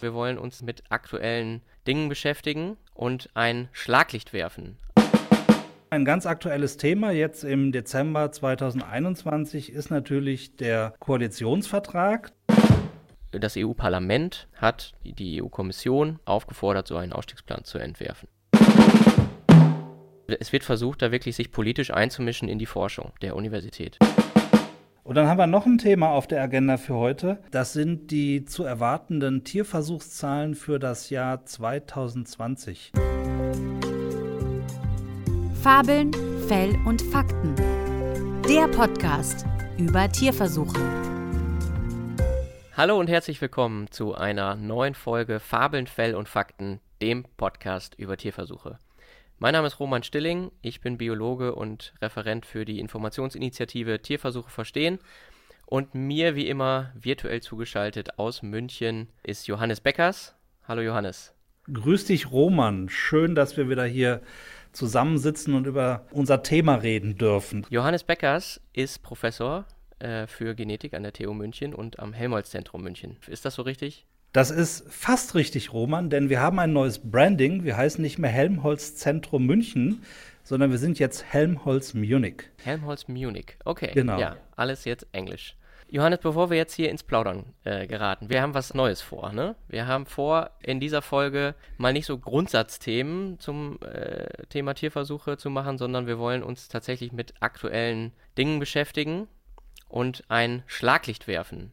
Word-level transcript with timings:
Wir 0.00 0.14
wollen 0.14 0.38
uns 0.38 0.62
mit 0.62 0.84
aktuellen 0.90 1.62
Dingen 1.86 2.08
beschäftigen 2.08 2.76
und 2.94 3.30
ein 3.34 3.68
Schlaglicht 3.72 4.32
werfen. 4.32 4.78
Ein 5.90 6.04
ganz 6.04 6.26
aktuelles 6.26 6.76
Thema 6.76 7.10
jetzt 7.10 7.42
im 7.42 7.72
Dezember 7.72 8.30
2021 8.30 9.72
ist 9.72 9.90
natürlich 9.90 10.54
der 10.56 10.94
Koalitionsvertrag. 11.00 12.32
Das 13.32 13.56
EU-Parlament 13.56 14.48
hat 14.54 14.94
die 15.02 15.42
EU-Kommission 15.42 16.18
aufgefordert, 16.24 16.86
so 16.86 16.96
einen 16.96 17.12
Ausstiegsplan 17.12 17.64
zu 17.64 17.78
entwerfen. 17.78 18.28
Es 20.26 20.52
wird 20.52 20.62
versucht, 20.62 21.02
da 21.02 21.10
wirklich 21.10 21.36
sich 21.36 21.50
politisch 21.50 21.90
einzumischen 21.90 22.48
in 22.48 22.58
die 22.58 22.66
Forschung 22.66 23.12
der 23.22 23.34
Universität. 23.34 23.98
Und 25.08 25.14
dann 25.14 25.26
haben 25.26 25.38
wir 25.38 25.46
noch 25.46 25.64
ein 25.64 25.78
Thema 25.78 26.10
auf 26.10 26.26
der 26.26 26.42
Agenda 26.42 26.76
für 26.76 26.92
heute. 26.92 27.38
Das 27.50 27.72
sind 27.72 28.10
die 28.10 28.44
zu 28.44 28.64
erwartenden 28.64 29.42
Tierversuchszahlen 29.42 30.54
für 30.54 30.78
das 30.78 31.08
Jahr 31.08 31.46
2020. 31.46 32.92
Fabeln, 35.62 36.12
Fell 36.46 36.76
und 36.84 37.00
Fakten. 37.00 37.54
Der 38.46 38.68
Podcast 38.68 39.46
über 39.78 40.12
Tierversuche. 40.12 40.78
Hallo 42.76 43.00
und 43.00 43.08
herzlich 43.08 43.40
willkommen 43.40 43.90
zu 43.90 44.14
einer 44.14 44.56
neuen 44.56 44.94
Folge 44.94 45.40
Fabeln, 45.40 45.86
Fell 45.86 46.14
und 46.14 46.28
Fakten, 46.28 46.80
dem 47.00 47.24
Podcast 47.38 47.94
über 47.94 48.18
Tierversuche. 48.18 48.78
Mein 49.40 49.52
Name 49.52 49.68
ist 49.68 49.78
Roman 49.78 50.02
Stilling, 50.02 50.50
ich 50.62 50.80
bin 50.80 50.98
Biologe 50.98 51.54
und 51.54 51.94
Referent 52.02 52.44
für 52.44 52.64
die 52.64 52.80
Informationsinitiative 52.80 54.02
Tierversuche 54.02 54.50
verstehen. 54.50 54.98
Und 55.64 55.94
mir 55.94 56.34
wie 56.34 56.48
immer 56.48 56.90
virtuell 56.96 57.40
zugeschaltet 57.40 58.18
aus 58.18 58.42
München 58.42 59.06
ist 59.22 59.46
Johannes 59.46 59.80
Beckers. 59.80 60.34
Hallo 60.66 60.80
Johannes. 60.80 61.34
Grüß 61.72 62.06
dich 62.06 62.32
Roman, 62.32 62.88
schön, 62.88 63.36
dass 63.36 63.56
wir 63.56 63.68
wieder 63.68 63.84
hier 63.84 64.22
zusammensitzen 64.72 65.54
und 65.54 65.68
über 65.68 66.04
unser 66.10 66.42
Thema 66.42 66.74
reden 66.74 67.16
dürfen. 67.16 67.64
Johannes 67.70 68.02
Beckers 68.02 68.60
ist 68.72 69.04
Professor 69.04 69.66
äh, 70.00 70.26
für 70.26 70.56
Genetik 70.56 70.94
an 70.94 71.04
der 71.04 71.12
TU 71.12 71.32
München 71.32 71.74
und 71.74 72.00
am 72.00 72.12
Helmholtz-Zentrum 72.12 72.82
München. 72.82 73.18
Ist 73.28 73.44
das 73.44 73.54
so 73.54 73.62
richtig? 73.62 74.04
Das 74.38 74.52
ist 74.52 74.84
fast 74.88 75.34
richtig, 75.34 75.72
Roman, 75.72 76.10
denn 76.10 76.28
wir 76.28 76.40
haben 76.40 76.60
ein 76.60 76.72
neues 76.72 77.00
Branding. 77.10 77.64
Wir 77.64 77.76
heißen 77.76 78.00
nicht 78.00 78.20
mehr 78.20 78.30
Helmholtz 78.30 78.94
Zentrum 78.94 79.46
München, 79.46 80.04
sondern 80.44 80.70
wir 80.70 80.78
sind 80.78 81.00
jetzt 81.00 81.24
Helmholtz 81.24 81.92
Munich. 81.92 82.44
Helmholtz 82.62 83.08
Munich, 83.08 83.56
okay. 83.64 83.90
Genau. 83.94 84.16
Ja, 84.16 84.36
alles 84.54 84.84
jetzt 84.84 85.08
Englisch. 85.10 85.56
Johannes, 85.88 86.20
bevor 86.20 86.50
wir 86.50 86.56
jetzt 86.56 86.74
hier 86.74 86.88
ins 86.88 87.02
Plaudern 87.02 87.46
äh, 87.64 87.88
geraten, 87.88 88.30
wir 88.30 88.40
haben 88.40 88.54
was 88.54 88.74
Neues 88.74 89.00
vor, 89.00 89.32
ne? 89.32 89.56
Wir 89.66 89.88
haben 89.88 90.06
vor, 90.06 90.52
in 90.62 90.78
dieser 90.78 91.02
Folge 91.02 91.56
mal 91.76 91.92
nicht 91.92 92.06
so 92.06 92.16
Grundsatzthemen 92.16 93.40
zum 93.40 93.80
äh, 93.82 94.28
Thema 94.50 94.74
Tierversuche 94.74 95.36
zu 95.36 95.50
machen, 95.50 95.78
sondern 95.78 96.06
wir 96.06 96.20
wollen 96.20 96.44
uns 96.44 96.68
tatsächlich 96.68 97.10
mit 97.10 97.34
aktuellen 97.40 98.12
Dingen 98.38 98.60
beschäftigen 98.60 99.26
und 99.88 100.22
ein 100.28 100.62
Schlaglicht 100.68 101.26
werfen. 101.26 101.72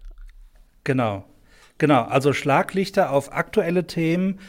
Genau. 0.83 1.25
Genau, 1.78 2.04
also 2.04 2.31
Schlaglichter 2.31 3.12
auf 3.12 3.34
aktuelle 3.34 3.86
Themen, 3.86 4.40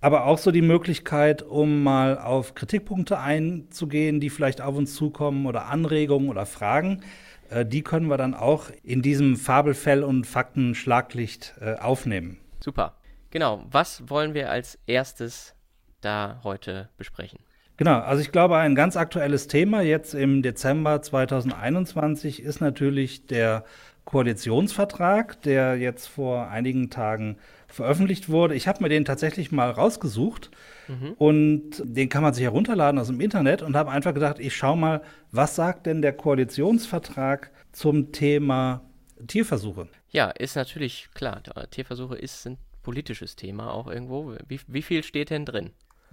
aber 0.00 0.24
auch 0.24 0.38
so 0.38 0.52
die 0.52 0.62
Möglichkeit, 0.62 1.42
um 1.42 1.82
mal 1.82 2.18
auf 2.18 2.54
Kritikpunkte 2.54 3.18
einzugehen, 3.18 4.20
die 4.20 4.30
vielleicht 4.30 4.60
auf 4.60 4.76
uns 4.76 4.94
zukommen 4.94 5.46
oder 5.46 5.66
Anregungen 5.66 6.28
oder 6.28 6.46
Fragen. 6.46 7.02
Äh, 7.50 7.66
die 7.66 7.82
können 7.82 8.08
wir 8.08 8.16
dann 8.16 8.34
auch 8.34 8.66
in 8.82 9.02
diesem 9.02 9.36
Fabelfell 9.36 10.04
und 10.04 10.26
Fakten-Schlaglicht 10.26 11.54
äh, 11.60 11.74
aufnehmen. 11.74 12.38
Super. 12.60 12.94
Genau, 13.30 13.64
was 13.70 14.08
wollen 14.08 14.34
wir 14.34 14.50
als 14.50 14.78
erstes 14.86 15.54
da 16.00 16.40
heute 16.44 16.88
besprechen? 16.96 17.40
Genau, 17.76 17.98
also 17.98 18.22
ich 18.22 18.32
glaube, 18.32 18.56
ein 18.56 18.74
ganz 18.74 18.96
aktuelles 18.96 19.48
Thema 19.48 19.82
jetzt 19.82 20.14
im 20.14 20.40
Dezember 20.40 21.02
2021 21.02 22.42
ist 22.42 22.60
natürlich 22.60 23.26
der 23.26 23.64
Koalitionsvertrag, 24.06 25.42
der 25.42 25.76
jetzt 25.76 26.06
vor 26.06 26.48
einigen 26.48 26.90
Tagen 26.90 27.36
veröffentlicht 27.66 28.28
wurde. 28.28 28.54
Ich 28.54 28.68
habe 28.68 28.82
mir 28.82 28.88
den 28.88 29.04
tatsächlich 29.04 29.52
mal 29.52 29.68
rausgesucht 29.68 30.50
mhm. 30.86 31.12
und 31.18 31.82
den 31.84 32.08
kann 32.08 32.22
man 32.22 32.32
sich 32.32 32.44
herunterladen 32.44 32.98
aus 33.00 33.08
dem 33.08 33.20
Internet 33.20 33.62
und 33.62 33.76
habe 33.76 33.90
einfach 33.90 34.14
gedacht, 34.14 34.38
ich 34.38 34.56
schaue 34.56 34.78
mal, 34.78 35.02
was 35.32 35.56
sagt 35.56 35.86
denn 35.86 36.02
der 36.02 36.12
Koalitionsvertrag 36.12 37.50
zum 37.72 38.12
Thema 38.12 38.82
Tierversuche? 39.26 39.88
Ja, 40.10 40.30
ist 40.30 40.54
natürlich 40.54 41.08
klar. 41.12 41.42
Tierversuche 41.70 42.16
ist 42.16 42.46
ein 42.46 42.58
politisches 42.84 43.34
Thema 43.34 43.72
auch 43.74 43.88
irgendwo. 43.88 44.36
Wie, 44.46 44.60
wie 44.68 44.82
viel 44.82 45.02
steht 45.02 45.30
denn 45.30 45.44
drin? 45.44 45.72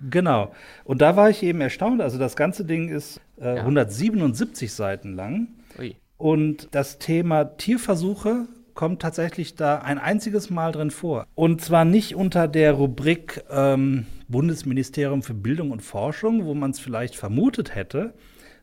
Genau. 0.10 0.52
Und 0.84 1.04
da 1.04 1.16
war 1.16 1.30
ich 1.30 1.44
eben 1.44 1.62
erstaunt. 1.62 2.02
Also 2.02 2.18
das 2.18 2.36
ganze 2.36 2.66
Ding 2.66 2.90
ist 2.90 3.22
äh, 3.40 3.56
ja. 3.56 3.62
177 3.62 4.74
Seiten 4.74 5.14
lang. 5.14 5.50
Ui. 5.78 5.96
Und 6.24 6.70
das 6.72 7.00
Thema 7.00 7.44
Tierversuche 7.44 8.48
kommt 8.76 9.02
tatsächlich 9.02 9.56
da 9.56 9.80
ein 9.80 9.98
einziges 9.98 10.50
Mal 10.50 10.72
drin 10.72 10.90
vor. 10.90 11.28
Und 11.36 11.60
zwar 11.60 11.84
nicht 11.84 12.16
unter 12.16 12.48
der 12.48 12.72
Rubrik 12.72 13.44
ähm, 13.50 14.06
Bundesministerium 14.30 15.22
für 15.22 15.34
Bildung 15.34 15.72
und 15.72 15.82
Forschung, 15.82 16.46
wo 16.46 16.54
man 16.54 16.72
es 16.72 16.80
vielleicht 16.80 17.18
vermutet 17.18 17.76
hätte, 17.76 18.14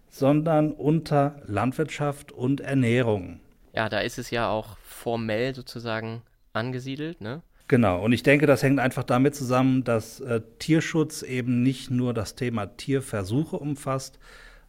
sondern 0.09 0.72
unter 0.72 1.43
Landwirtschaft 1.44 2.32
und 2.32 2.62
Ernährung. 2.62 3.41
Ja, 3.75 3.91
da 3.91 4.00
ist 4.00 4.19
es 4.19 4.31
ja 4.31 4.48
auch 4.48 4.78
formell 4.78 5.54
sozusagen 5.54 6.22
angesiedelt, 6.54 7.21
ne? 7.21 7.42
Genau, 7.69 8.03
und 8.03 8.12
ich 8.12 8.22
denke, 8.22 8.47
das 8.47 8.62
hängt 8.62 8.81
einfach 8.81 9.04
damit 9.04 9.34
zusammen, 9.34 9.84
dass 9.84 10.21
äh, 10.21 10.41
Tierschutz 10.60 11.21
eben 11.21 11.62
nicht 11.62 11.91
nur 11.91 12.15
das 12.15 12.37
Thema 12.37 12.75
Tierversuche 12.78 13.59
umfasst, 13.59 14.19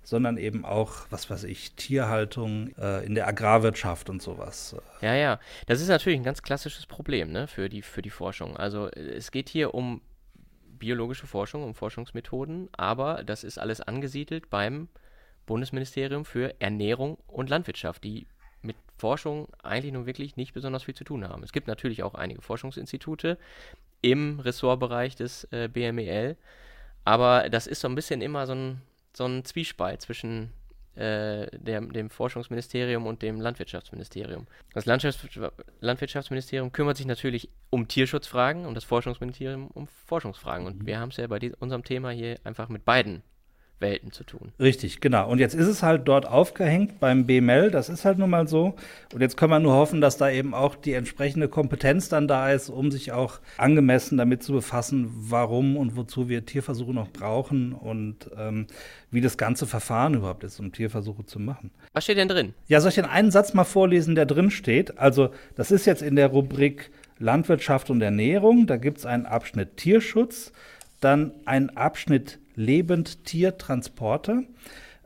sondern 0.04 0.38
eben 0.38 0.66
auch, 0.66 1.06
was 1.10 1.30
weiß 1.30 1.44
ich, 1.46 1.74
Tierhaltung 1.74 2.76
äh, 2.78 3.06
in 3.06 3.16
der 3.16 3.28
Agrarwirtschaft 3.28 4.10
und 4.10 4.22
sowas. 4.22 4.76
Ja, 5.02 5.16
ja. 5.16 5.40
Das 5.68 5.82
ist 5.82 5.88
natürlich 5.88 6.20
ein 6.20 6.24
ganz 6.24 6.42
klassisches 6.42 6.86
Problem 6.86 7.32
ne, 7.32 7.48
für, 7.48 7.70
die, 7.70 7.82
für 7.82 8.02
die 8.02 8.10
Forschung. 8.10 8.58
Also 8.58 8.90
es 8.90 9.32
geht 9.32 9.50
hier 9.50 9.74
um 9.74 10.02
biologische 10.80 11.28
Forschung, 11.28 11.64
um 11.64 11.76
Forschungsmethoden, 11.76 12.70
aber 12.76 13.24
das 13.24 13.44
ist 13.44 13.60
alles 13.60 13.82
angesiedelt 13.82 14.50
beim 14.50 14.88
Bundesministerium 15.46 16.26
für 16.26 16.60
Ernährung 16.60 17.18
und 17.28 17.50
Landwirtschaft, 17.50 18.04
die 18.04 18.26
mit 18.64 18.76
Forschung 18.98 19.48
eigentlich 19.64 19.94
nun 19.94 20.06
wirklich 20.06 20.38
nicht 20.38 20.54
besonders 20.54 20.84
viel 20.84 20.96
zu 20.96 21.04
tun 21.04 21.28
haben. 21.28 21.44
Es 21.44 21.52
gibt 21.52 21.68
natürlich 21.68 22.04
auch 22.04 22.16
einige 22.16 22.42
Forschungsinstitute 22.42 23.38
im 24.02 24.40
Ressortbereich 24.40 25.16
des 25.16 25.46
äh, 25.52 25.68
BMEL, 25.68 26.38
aber 27.06 27.50
das 27.50 27.68
ist 27.68 27.82
so 27.82 27.88
ein 27.88 27.96
bisschen 27.96 28.22
immer 28.22 28.48
so 28.48 28.54
ein 28.54 28.82
so 29.14 29.26
ein 29.26 29.46
Zwiespalt 29.46 30.02
zwischen 30.02 30.52
äh, 30.96 31.48
der, 31.58 31.82
dem 31.82 32.10
Forschungsministerium 32.10 33.08
und 33.08 33.22
dem 33.22 33.40
Landwirtschaftsministerium. 33.40 34.48
Das 34.74 34.86
Landwirtschafts 34.86 35.40
Landwirtschaftsministerium 35.80 36.72
kümmert 36.72 36.98
sich 36.98 37.06
natürlich 37.06 37.50
um 37.70 37.88
Tierschutzfragen 37.88 38.66
und 38.66 38.76
das 38.76 38.84
Forschungsministerium 38.84 39.68
um 39.68 39.88
Forschungsfragen. 39.88 40.68
Und 40.68 40.82
mhm. 40.82 40.88
wir 40.88 41.00
haben 41.00 41.10
es 41.10 41.18
ja 41.18 41.28
bei 41.28 41.40
unserem 41.60 41.84
Thema 41.84 42.12
hier 42.12 42.40
einfach 42.44 42.68
mit 42.68 42.84
beiden 42.84 43.24
Welten 43.82 44.12
zu 44.12 44.24
tun. 44.24 44.52
Richtig, 44.60 45.02
genau. 45.02 45.30
Und 45.30 45.40
jetzt 45.40 45.54
ist 45.54 45.68
es 45.68 45.84
halt 45.84 46.08
dort 46.08 46.28
aufgehängt 46.28 47.00
beim 47.00 47.26
BML, 47.26 47.72
das 47.72 47.90
ist 47.90 48.06
halt 48.06 48.18
nun 48.18 48.30
mal 48.30 48.48
so. 48.48 48.76
Und 49.14 49.22
jetzt 49.22 49.38
können 49.38 49.52
wir 49.52 49.60
nur 49.60 49.74
hoffen, 49.74 50.02
dass 50.02 50.18
da 50.18 50.30
eben 50.30 50.54
auch 50.54 50.76
die 50.76 50.94
entsprechende 50.94 51.48
Kompetenz 51.48 52.10
dann 52.10 52.28
da 52.28 52.52
ist, 52.52 52.70
um 52.70 52.92
sich 52.92 53.12
auch 53.12 53.40
angemessen 53.58 54.18
damit 54.18 54.44
zu 54.44 54.54
befassen, 54.54 55.10
warum 55.12 55.78
und 55.78 55.96
wozu 55.96 56.30
wir 56.30 56.46
Tierversuche 56.46 56.94
noch 56.94 57.10
brauchen 57.10 57.74
und 57.74 58.30
ähm, 58.38 58.68
wie 59.10 59.22
das 59.22 59.38
ganze 59.38 59.68
Verfahren 59.68 60.14
überhaupt 60.14 60.44
ist, 60.44 60.60
um 60.60 60.72
Tierversuche 60.72 61.26
zu 61.26 61.40
machen. 61.40 61.72
Was 61.94 62.06
steht 62.06 62.18
denn 62.18 62.28
drin? 62.28 62.54
Ja, 62.68 62.80
soll 62.80 62.90
ich 62.90 62.96
den 62.96 63.06
einen 63.06 63.32
Satz 63.32 63.54
mal 63.54 63.64
vorlesen, 63.64 64.16
der 64.16 64.26
drin 64.26 64.52
steht? 64.52 64.98
Also, 64.98 65.32
das 65.56 65.72
ist 65.72 65.86
jetzt 65.86 66.02
in 66.02 66.16
der 66.16 66.28
Rubrik 66.28 66.92
Landwirtschaft 67.22 67.90
und 67.90 68.02
Ernährung. 68.02 68.68
Da 68.68 68.78
gibt 68.78 68.98
es 68.98 69.06
einen 69.06 69.26
Abschnitt 69.26 69.78
Tierschutz, 69.78 70.52
dann 71.00 71.32
einen 71.46 71.70
Abschnitt 71.78 72.40
Lebendtiertransporte. 72.56 74.44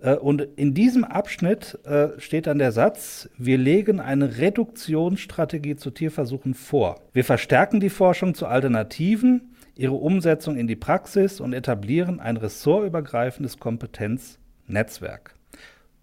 Äh, 0.01 0.15
und 0.15 0.42
in 0.42 0.74
diesem 0.74 1.03
Abschnitt 1.03 1.80
äh, 1.86 2.09
steht 2.19 2.47
dann 2.47 2.59
der 2.59 2.71
Satz, 2.71 3.30
wir 3.38 3.57
legen 3.57 4.00
eine 4.00 4.38
Reduktionsstrategie 4.38 5.75
zu 5.75 5.92
Tierversuchen 5.92 6.53
vor. 6.53 7.01
Wir 7.13 7.24
verstärken 7.24 7.80
die 7.80 7.89
Forschung 7.89 8.36
zu 8.36 8.45
Alternativen, 8.47 9.56
ihre 9.75 9.95
Umsetzung 9.95 10.57
in 10.57 10.68
die 10.68 10.75
Praxis 10.75 11.39
und 11.39 11.53
etablieren 11.53 12.19
ein 12.19 12.38
ressortübergreifendes 12.38 13.57
Kompetenznetzwerk. 13.59 15.36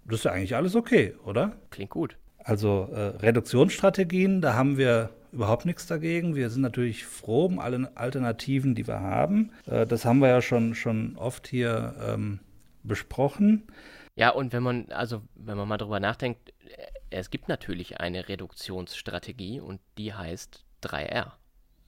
Das 0.04 0.20
ist 0.20 0.24
ja 0.24 0.32
eigentlich 0.32 0.56
alles 0.56 0.74
okay, 0.74 1.14
oder? 1.24 1.52
Klingt 1.70 1.90
gut. 1.90 2.16
Also 2.38 2.88
äh, 2.92 3.00
Reduktionsstrategien, 3.18 4.40
da 4.40 4.54
haben 4.54 4.76
wir 4.76 5.10
überhaupt 5.32 5.64
nichts 5.64 5.86
dagegen. 5.86 6.34
Wir 6.34 6.50
sind 6.50 6.62
natürlich 6.62 7.04
froh 7.04 7.46
um 7.46 7.58
alle 7.58 7.90
Alternativen, 7.96 8.74
die 8.74 8.86
wir 8.86 9.00
haben. 9.00 9.50
Äh, 9.66 9.86
das 9.86 10.04
haben 10.04 10.20
wir 10.20 10.28
ja 10.28 10.42
schon, 10.42 10.74
schon 10.74 11.16
oft 11.16 11.48
hier 11.48 11.94
ähm, 12.00 12.40
besprochen. 12.82 13.66
Ja, 14.14 14.30
und 14.30 14.52
wenn 14.52 14.62
man, 14.62 14.92
also 14.92 15.22
wenn 15.34 15.56
man 15.56 15.66
mal 15.66 15.78
drüber 15.78 16.00
nachdenkt, 16.00 16.50
äh, 16.50 16.86
es 17.10 17.30
gibt 17.30 17.48
natürlich 17.48 18.00
eine 18.00 18.28
Reduktionsstrategie 18.28 19.60
und 19.60 19.80
die 19.98 20.14
heißt 20.14 20.64
3R. 20.82 21.32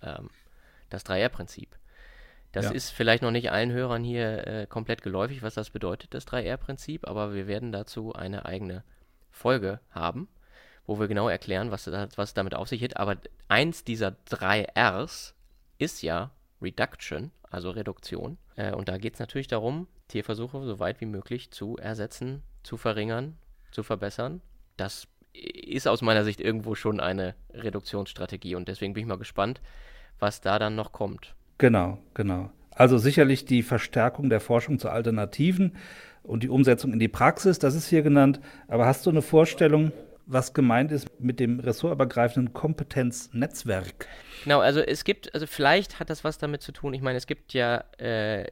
Ähm, 0.02 0.30
das 0.90 1.04
3R-Prinzip. 1.06 1.76
Das 2.52 2.66
ja. 2.66 2.70
ist 2.70 2.90
vielleicht 2.90 3.22
noch 3.22 3.32
nicht 3.32 3.50
allen 3.50 3.72
Hörern 3.72 4.04
hier 4.04 4.46
äh, 4.46 4.66
komplett 4.68 5.02
geläufig, 5.02 5.42
was 5.42 5.54
das 5.54 5.70
bedeutet, 5.70 6.14
das 6.14 6.26
3R-Prinzip, 6.26 7.08
aber 7.08 7.34
wir 7.34 7.48
werden 7.48 7.72
dazu 7.72 8.12
eine 8.12 8.44
eigene 8.46 8.84
Folge 9.30 9.80
haben, 9.90 10.28
wo 10.86 10.98
wir 10.98 11.08
genau 11.08 11.28
erklären, 11.28 11.70
was, 11.70 11.86
was 12.16 12.34
damit 12.34 12.54
auf 12.54 12.68
sich 12.68 12.82
hat. 12.82 12.96
Aber 12.96 13.16
eins 13.48 13.84
dieser 13.84 14.16
drei 14.26 14.66
Rs 14.76 15.34
ist 15.78 16.02
ja 16.02 16.30
Reduction, 16.60 17.30
also 17.50 17.70
Reduktion. 17.70 18.38
Äh, 18.56 18.72
und 18.72 18.88
da 18.88 18.98
geht 18.98 19.14
es 19.14 19.20
natürlich 19.20 19.48
darum, 19.48 19.86
Tierversuche 20.08 20.62
so 20.64 20.78
weit 20.78 21.00
wie 21.00 21.06
möglich 21.06 21.50
zu 21.50 21.76
ersetzen, 21.76 22.42
zu 22.62 22.76
verringern, 22.76 23.36
zu 23.70 23.82
verbessern. 23.82 24.40
Das 24.76 25.06
ist 25.32 25.88
aus 25.88 26.02
meiner 26.02 26.24
Sicht 26.24 26.40
irgendwo 26.40 26.74
schon 26.74 27.00
eine 27.00 27.34
Reduktionsstrategie 27.52 28.54
und 28.54 28.68
deswegen 28.68 28.94
bin 28.94 29.02
ich 29.02 29.08
mal 29.08 29.18
gespannt, 29.18 29.60
was 30.18 30.40
da 30.40 30.58
dann 30.58 30.76
noch 30.76 30.92
kommt. 30.92 31.34
Genau, 31.58 31.98
genau. 32.14 32.50
Also 32.70 32.98
sicherlich 32.98 33.44
die 33.44 33.62
Verstärkung 33.62 34.30
der 34.30 34.40
Forschung 34.40 34.78
zu 34.78 34.90
Alternativen 34.90 35.76
und 36.22 36.42
die 36.42 36.48
Umsetzung 36.48 36.92
in 36.92 36.98
die 36.98 37.08
Praxis, 37.08 37.58
das 37.58 37.74
ist 37.74 37.88
hier 37.88 38.02
genannt. 38.02 38.40
Aber 38.68 38.86
hast 38.86 39.06
du 39.06 39.10
eine 39.10 39.22
Vorstellung, 39.22 39.92
was 40.26 40.54
gemeint 40.54 40.92
ist 40.92 41.20
mit 41.20 41.40
dem 41.40 41.60
ressortübergreifenden 41.60 42.52
Kompetenznetzwerk? 42.52 44.08
Genau, 44.44 44.60
also 44.60 44.80
es 44.80 45.04
gibt, 45.04 45.34
also 45.34 45.46
vielleicht 45.46 46.00
hat 46.00 46.10
das 46.10 46.24
was 46.24 46.38
damit 46.38 46.62
zu 46.62 46.72
tun. 46.72 46.94
Ich 46.94 47.02
meine, 47.02 47.18
es 47.18 47.26
gibt 47.26 47.52
ja 47.52 47.84
äh, 47.98 48.46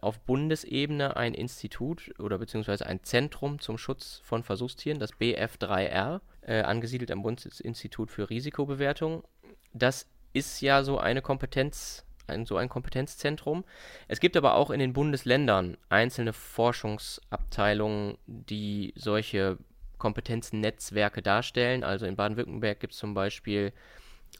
auf 0.00 0.20
Bundesebene 0.20 1.16
ein 1.16 1.34
Institut 1.34 2.12
oder 2.18 2.38
beziehungsweise 2.38 2.86
ein 2.86 3.02
Zentrum 3.02 3.60
zum 3.60 3.78
Schutz 3.78 4.20
von 4.24 4.42
Versuchstieren, 4.42 4.98
das 4.98 5.12
BF3R, 5.14 6.20
äh, 6.42 6.62
angesiedelt 6.62 7.10
am 7.10 7.22
Bundesinstitut 7.22 8.10
für 8.10 8.28
Risikobewertung. 8.28 9.24
Das 9.72 10.08
ist 10.32 10.60
ja 10.60 10.82
so 10.82 10.98
eine 10.98 11.22
Kompetenz, 11.22 12.04
ein, 12.26 12.46
so 12.46 12.56
ein 12.56 12.68
Kompetenzzentrum. 12.68 13.64
Es 14.08 14.20
gibt 14.20 14.36
aber 14.36 14.54
auch 14.54 14.70
in 14.70 14.80
den 14.80 14.92
Bundesländern 14.92 15.76
einzelne 15.88 16.32
Forschungsabteilungen, 16.32 18.18
die 18.26 18.92
solche 18.96 19.58
Kompetenznetzwerke 19.98 21.22
darstellen. 21.22 21.84
Also 21.84 22.06
in 22.06 22.16
Baden-Württemberg 22.16 22.80
gibt 22.80 22.92
es 22.92 22.98
zum 22.98 23.14
Beispiel 23.14 23.72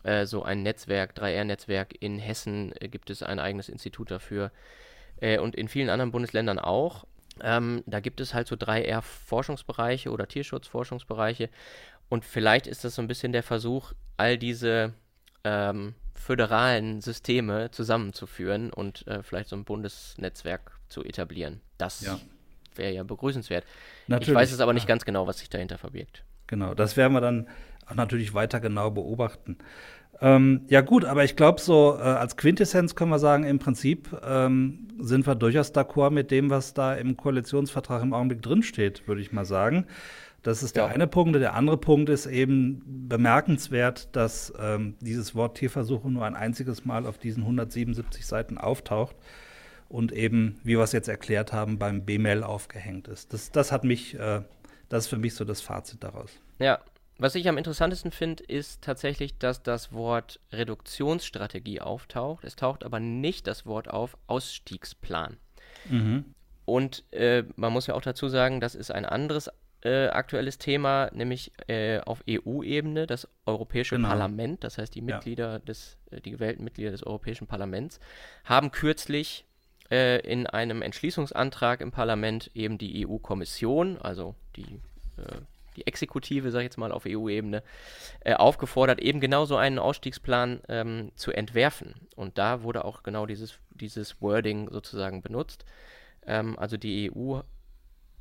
äh, 0.03 0.26
so 0.26 0.43
ein 0.43 0.62
Netzwerk, 0.62 1.17
3R-Netzwerk. 1.17 1.94
In 2.00 2.19
Hessen 2.19 2.73
äh, 2.81 2.88
gibt 2.88 3.11
es 3.11 3.23
ein 3.23 3.38
eigenes 3.38 3.69
Institut 3.69 4.11
dafür 4.11 4.50
äh, 5.20 5.38
und 5.38 5.55
in 5.55 5.69
vielen 5.69 5.91
anderen 5.91 6.12
Bundesländern 6.12 6.58
auch. 6.58 7.06
Ähm, 7.41 7.82
da 7.87 8.00
gibt 8.00 8.20
es 8.20 8.35
halt 8.35 8.49
so 8.49 8.56
3R-Forschungsbereiche 8.56 10.11
oder 10.11 10.26
Tierschutzforschungsbereiche. 10.26 11.50
Und 12.09 12.25
vielleicht 12.25 12.67
ist 12.67 12.85
das 12.85 12.94
so 12.94 13.02
ein 13.02 13.09
bisschen 13.09 13.32
der 13.32 13.43
Versuch, 13.43 13.93
all 14.17 14.38
diese 14.38 14.94
ähm, 15.44 15.94
föderalen 16.14 17.00
Systeme 17.00 17.70
zusammenzuführen 17.70 18.73
und 18.73 19.06
äh, 19.06 19.23
vielleicht 19.23 19.49
so 19.49 19.56
ein 19.56 19.64
Bundesnetzwerk 19.64 20.73
zu 20.88 21.05
etablieren. 21.05 21.61
Das 21.79 22.02
ja. 22.02 22.19
Wäre 22.78 22.93
ja 22.93 23.02
begrüßenswert. 23.02 23.64
Natürlich, 24.06 24.28
ich 24.28 24.34
weiß 24.34 24.52
es 24.52 24.61
aber 24.61 24.73
nicht 24.73 24.87
ganz 24.87 25.05
genau, 25.05 25.26
was 25.26 25.38
sich 25.38 25.49
dahinter 25.49 25.78
verbirgt. 25.78 26.25
Genau, 26.46 26.75
das 26.75 26.96
werden 26.96 27.12
wir 27.12 27.20
dann 27.20 27.49
auch 27.87 27.94
natürlich 27.94 28.34
weiter 28.34 28.61
genau 28.61 28.90
beobachten. 28.90 29.58
Ähm, 30.20 30.62
ja 30.69 30.81
gut, 30.81 31.05
aber 31.05 31.25
ich 31.25 31.37
glaube 31.37 31.61
so 31.61 31.96
äh, 31.99 32.02
als 32.02 32.37
Quintessenz 32.37 32.94
können 32.94 33.11
wir 33.11 33.19
sagen, 33.19 33.44
im 33.44 33.58
Prinzip 33.58 34.17
ähm, 34.26 34.88
sind 34.99 35.26
wir 35.26 35.34
durchaus 35.34 35.75
d'accord 35.75 36.11
mit 36.11 36.31
dem, 36.31 36.49
was 36.49 36.73
da 36.73 36.94
im 36.94 37.17
Koalitionsvertrag 37.17 38.02
im 38.02 38.14
Augenblick 38.14 38.40
drinsteht, 38.40 39.06
würde 39.06 39.20
ich 39.20 39.32
mal 39.32 39.44
sagen. 39.44 39.87
Das 40.43 40.62
ist 40.62 40.76
der 40.76 40.84
ja. 40.84 40.90
eine 40.90 41.06
Punkt. 41.06 41.34
Der 41.34 41.55
andere 41.55 41.76
Punkt 41.76 42.08
ist 42.08 42.26
eben 42.26 42.81
bemerkenswert, 43.08 44.14
dass 44.14 44.52
ähm, 44.61 44.94
dieses 45.00 45.34
Wort 45.34 45.58
Tierversuche 45.58 46.08
nur 46.08 46.25
ein 46.25 46.37
einziges 46.37 46.84
Mal 46.84 47.05
auf 47.05 47.19
diesen 47.19 47.43
177 47.43 48.25
Seiten 48.25 48.56
auftaucht 48.56 49.17
und 49.88 50.12
eben, 50.12 50.61
wie 50.62 50.77
wir 50.77 50.83
es 50.83 50.93
jetzt 50.93 51.09
erklärt 51.09 51.53
haben, 51.53 51.79
beim 51.79 52.05
BML 52.05 52.43
aufgehängt 52.43 53.09
ist. 53.09 53.33
Das, 53.33 53.50
das 53.50 53.73
hat 53.73 53.85
mich, 53.85 54.15
äh, 54.15 54.43
das 54.88 55.05
ist 55.05 55.11
für 55.11 55.19
mich 55.19 55.35
so 55.35 55.44
das 55.44 55.61
Fazit 55.61 56.03
daraus. 56.03 56.31
Ja, 56.59 56.81
was 57.19 57.35
ich 57.35 57.49
am 57.49 57.56
interessantesten 57.56 58.11
finde, 58.11 58.44
ist 58.44 58.83
tatsächlich, 58.83 59.38
dass 59.38 59.62
das 59.62 59.93
Wort 59.93 60.38
Reduktionsstrategie 60.53 61.81
auftaucht. 61.81 62.44
Es 62.44 62.56
taucht 62.56 62.85
aber 62.85 63.00
nicht 63.00 63.47
das 63.47 63.65
Wort 63.65 63.88
auf 63.88 64.19
Ausstiegsplan. 64.27 65.38
Mhm. 65.88 66.35
Und 66.67 67.05
äh, 67.12 67.44
man 67.55 67.73
muss 67.73 67.87
ja 67.87 67.94
auch 67.94 68.03
dazu 68.03 68.29
sagen, 68.29 68.61
das 68.61 68.75
ist 68.75 68.91
ein 68.91 69.06
anderes 69.06 69.49
äh, 69.83 70.09
aktuelles 70.09 70.59
Thema, 70.59 71.11
nämlich 71.12 71.53
äh, 71.69 72.00
auf 72.00 72.23
EU-Ebene, 72.29 73.06
das 73.06 73.29
Europäische 73.47 73.97
genau. 73.97 74.09
Parlament, 74.09 74.65
das 74.65 74.79
heißt 74.79 74.94
die 74.94 75.00
Mitglieder 75.00 75.53
ja. 75.53 75.59
des, 75.61 75.97
äh, 76.11 76.21
die 76.21 76.33
gewählten 76.33 76.65
Mitglieder 76.65 76.91
des 76.91 77.05
Europäischen 77.05 77.47
Parlaments, 77.47 78.00
haben 78.44 78.73
kürzlich 78.73 79.45
äh, 79.91 80.21
in 80.21 80.47
einem 80.47 80.83
Entschließungsantrag 80.83 81.81
im 81.81 81.93
Parlament 81.93 82.50
eben 82.55 82.79
die 82.79 83.06
EU-Kommission, 83.06 83.99
also 83.99 84.35
die 84.56 84.81
äh, 85.17 85.41
die 85.77 85.87
Exekutive, 85.87 86.50
sag 86.50 86.61
ich 86.61 86.65
jetzt 86.65 86.79
mal, 86.79 86.93
auf 86.93 87.05
EU-Ebene, 87.06 87.62
äh, 88.21 88.35
aufgefordert, 88.35 89.00
eben 89.00 89.21
genau 89.21 89.44
so 89.44 89.56
einen 89.56 89.79
Ausstiegsplan 89.79 90.61
ähm, 90.69 91.12
zu 91.15 91.33
entwerfen. 91.33 91.94
Und 92.17 92.38
da 92.38 92.62
wurde 92.62 92.85
auch 92.85 93.03
genau 93.03 93.27
dieses, 93.27 93.59
dieses 93.71 94.21
Wording 94.21 94.71
sozusagen 94.71 95.23
benutzt. 95.23 95.65
Ähm, 96.27 96.59
also 96.59 96.77
die 96.77 97.12
EU, 97.15 97.41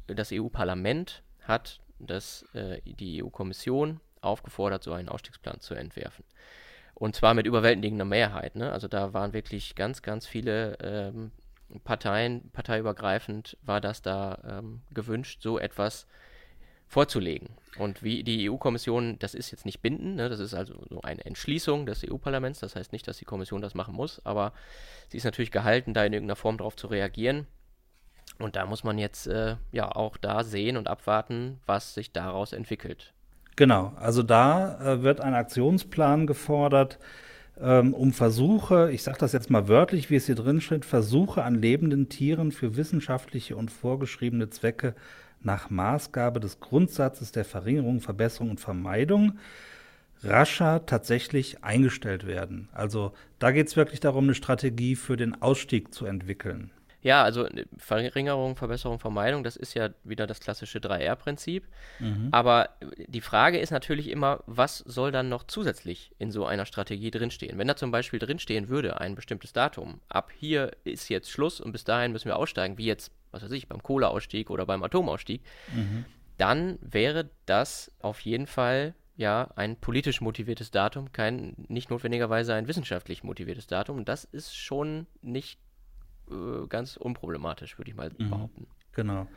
das 0.08 0.32
EU-Parlament 0.32 1.24
hat 1.44 1.80
das, 2.00 2.46
äh, 2.54 2.82
die 2.84 3.24
EU-Kommission 3.24 4.02
aufgefordert, 4.22 4.84
so 4.84 4.94
einen 4.94 5.10
Ausstiegsplan 5.10 5.60
zu 5.60 5.76
entwerfen. 5.76 6.26
Und 6.94 7.16
zwar 7.16 7.34
mit 7.34 7.46
überwältigender 7.46 8.06
Mehrheit. 8.06 8.56
Ne? 8.56 8.72
Also 8.72 8.88
da 8.88 9.14
waren 9.14 9.34
wirklich 9.34 9.76
ganz, 9.76 10.02
ganz 10.02 10.28
viele 10.28 10.78
ähm, 10.82 11.32
Parteien, 11.84 12.50
parteiübergreifend 12.52 13.58
war 13.64 13.82
das 13.82 14.02
da 14.02 14.60
ähm, 14.60 14.82
gewünscht, 14.94 15.42
so 15.42 15.60
etwas 15.60 16.08
vorzulegen. 16.88 17.50
Und 17.78 18.04
wie 18.04 18.24
die 18.24 18.50
EU-Kommission, 18.50 19.20
das 19.20 19.34
ist 19.34 19.52
jetzt 19.52 19.66
nicht 19.66 19.82
bindend, 19.82 20.16
ne? 20.16 20.30
das 20.30 20.40
ist 20.40 20.54
also 20.54 20.86
so 20.90 21.02
eine 21.02 21.26
Entschließung 21.26 21.86
des 21.86 22.06
EU-Parlaments, 22.10 22.60
das 22.60 22.76
heißt 22.76 22.94
nicht, 22.94 23.08
dass 23.08 23.18
die 23.18 23.26
Kommission 23.26 23.62
das 23.62 23.76
machen 23.76 23.96
muss, 23.96 24.24
aber 24.26 24.54
sie 25.10 25.18
ist 25.18 25.26
natürlich 25.26 25.52
gehalten, 25.52 25.94
da 25.94 26.06
in 26.06 26.14
irgendeiner 26.14 26.38
Form 26.38 26.58
darauf 26.58 26.76
zu 26.76 26.88
reagieren. 26.88 27.48
Und 28.38 28.56
da 28.56 28.66
muss 28.66 28.84
man 28.84 28.98
jetzt 28.98 29.28
äh, 29.28 29.56
ja 29.72 29.92
auch 29.94 30.18
da 30.18 30.44
sehen 30.44 30.78
und 30.78 30.88
abwarten, 30.88 31.60
was 31.66 31.94
sich 31.94 32.12
daraus 32.12 32.54
entwickelt. 32.54 33.14
Genau, 33.56 33.94
also 33.96 34.24
da 34.24 34.80
äh, 34.80 35.04
wird 35.04 35.22
ein 35.22 35.34
Aktionsplan 35.34 36.28
gefordert, 36.28 37.00
ähm, 37.62 37.94
um 37.94 38.14
Versuche, 38.14 38.92
ich 38.92 39.04
sage 39.04 39.18
das 39.19 39.33
jetzt 39.33 39.50
mal 39.50 39.68
wörtlich, 39.68 40.09
wie 40.09 40.16
es 40.16 40.26
hier 40.26 40.35
drin 40.35 40.62
steht, 40.62 40.85
Versuche 40.85 41.44
an 41.44 41.56
lebenden 41.56 42.09
Tieren 42.09 42.52
für 42.52 42.76
wissenschaftliche 42.76 43.56
und 43.56 43.71
vorgeschriebene 43.71 44.50
Zwecke 44.50 44.95
nach 45.42 45.69
Maßgabe 45.69 46.40
des 46.40 46.59
Grundsatzes 46.59 47.31
der 47.31 47.45
Verringerung, 47.45 48.02
Verbesserung 48.02 48.50
und 48.52 48.59
Vermeidung 48.59 49.38
rascher 50.24 50.85
tatsächlich 50.85 51.64
eingestellt 51.64 52.26
werden. 52.26 52.69
Also 52.74 53.14
da 53.40 53.52
geht 53.52 53.68
es 53.68 53.76
wirklich 53.76 54.00
darum, 54.00 54.26
eine 54.26 54.35
Strategie 54.35 54.95
für 54.95 55.18
den 55.18 55.42
Ausstieg 55.42 55.94
zu 55.94 56.06
entwickeln. 56.06 56.71
Ja, 57.06 57.21
also 57.24 57.45
äh, 57.45 57.66
Verringerung, 57.78 58.56
Verbesserung, 58.56 58.97
Vermeidung, 58.97 59.44
das 59.44 59.57
ist 59.57 59.76
ja 59.76 59.92
wieder 60.04 60.26
das 60.26 60.40
klassische 60.40 60.80
3R-Prinzip. 60.80 61.68
Mhm. 62.00 62.30
Aber 62.31 62.69
äh, 62.80 63.06
die 63.07 63.21
Frage 63.21 63.59
ist 63.59 63.69
natürlich 63.69 64.09
immer, 64.09 64.44
was 64.47 64.80
soll 64.80 65.12
dann 65.12 65.30
noch 65.30 65.44
zusätzlich 65.44 66.14
in 66.18 66.31
so 66.31 66.47
einer 66.47 66.66
Strategie 66.66 67.12
drinstehen? 67.12 67.59
Wenn 67.59 67.68
da 67.68 67.76
zum 67.76 67.92
Beispiel 67.92 68.18
drinstehen 68.18 68.69
würde, 68.69 69.00
ein 69.00 69.14
bestimmtes 69.14 69.54
Datum, 69.54 70.02
ab 70.09 70.31
hier 70.35 70.71
ist 70.83 71.09
jetzt 71.09 71.30
Schluss 71.30 71.62
und 71.62 71.74
bis 71.74 71.83
dahin 71.83 72.12
müssen 72.12 72.26
wir 72.26 72.38
aussteigen, 72.38 72.80
wie 72.80 72.88
jetzt, 72.88 73.12
was 73.30 73.44
weiß 73.44 73.52
ich, 73.52 73.68
beim 73.68 73.83
Kohleausstieg 73.83 74.50
oder 74.50 74.66
beim 74.66 74.81
Atomausstieg, 74.81 75.44
mhm. 75.76 76.06
dann 76.40 76.80
wäre 76.81 77.30
das 77.45 77.92
auf 78.00 78.21
jeden 78.21 78.47
Fall 78.47 78.95
ja 79.16 79.52
ein 79.56 79.76
politisch 79.76 80.21
motiviertes 80.21 80.71
Datum, 80.71 81.12
kein 81.12 81.54
nicht 81.68 81.92
notwendigerweise 81.92 82.56
ein 82.56 82.68
wissenschaftlich 82.68 83.24
motiviertes 83.24 83.68
Datum. 83.68 83.97
Und 83.97 84.09
das 84.09 84.24
ist 84.24 84.56
schon 84.56 85.06
nicht 85.21 85.59
äh, 86.30 86.68
ganz 86.68 86.98
unproblematisch, 86.98 87.78
würde 87.78 87.92
ich 87.92 87.98
mal 87.98 88.12
mhm. 88.18 88.30
behaupten. 88.30 88.68
Genau. 88.94 89.28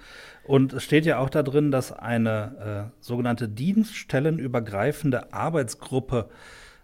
Und 0.44 0.72
es 0.72 0.84
steht 0.84 1.04
ja 1.04 1.18
auch 1.18 1.30
da 1.30 1.42
drin, 1.42 1.70
dass 1.70 1.92
eine 1.92 2.90
äh, 2.92 3.02
sogenannte 3.04 3.48
dienststellenübergreifende 3.48 5.32
Arbeitsgruppe 5.32 6.30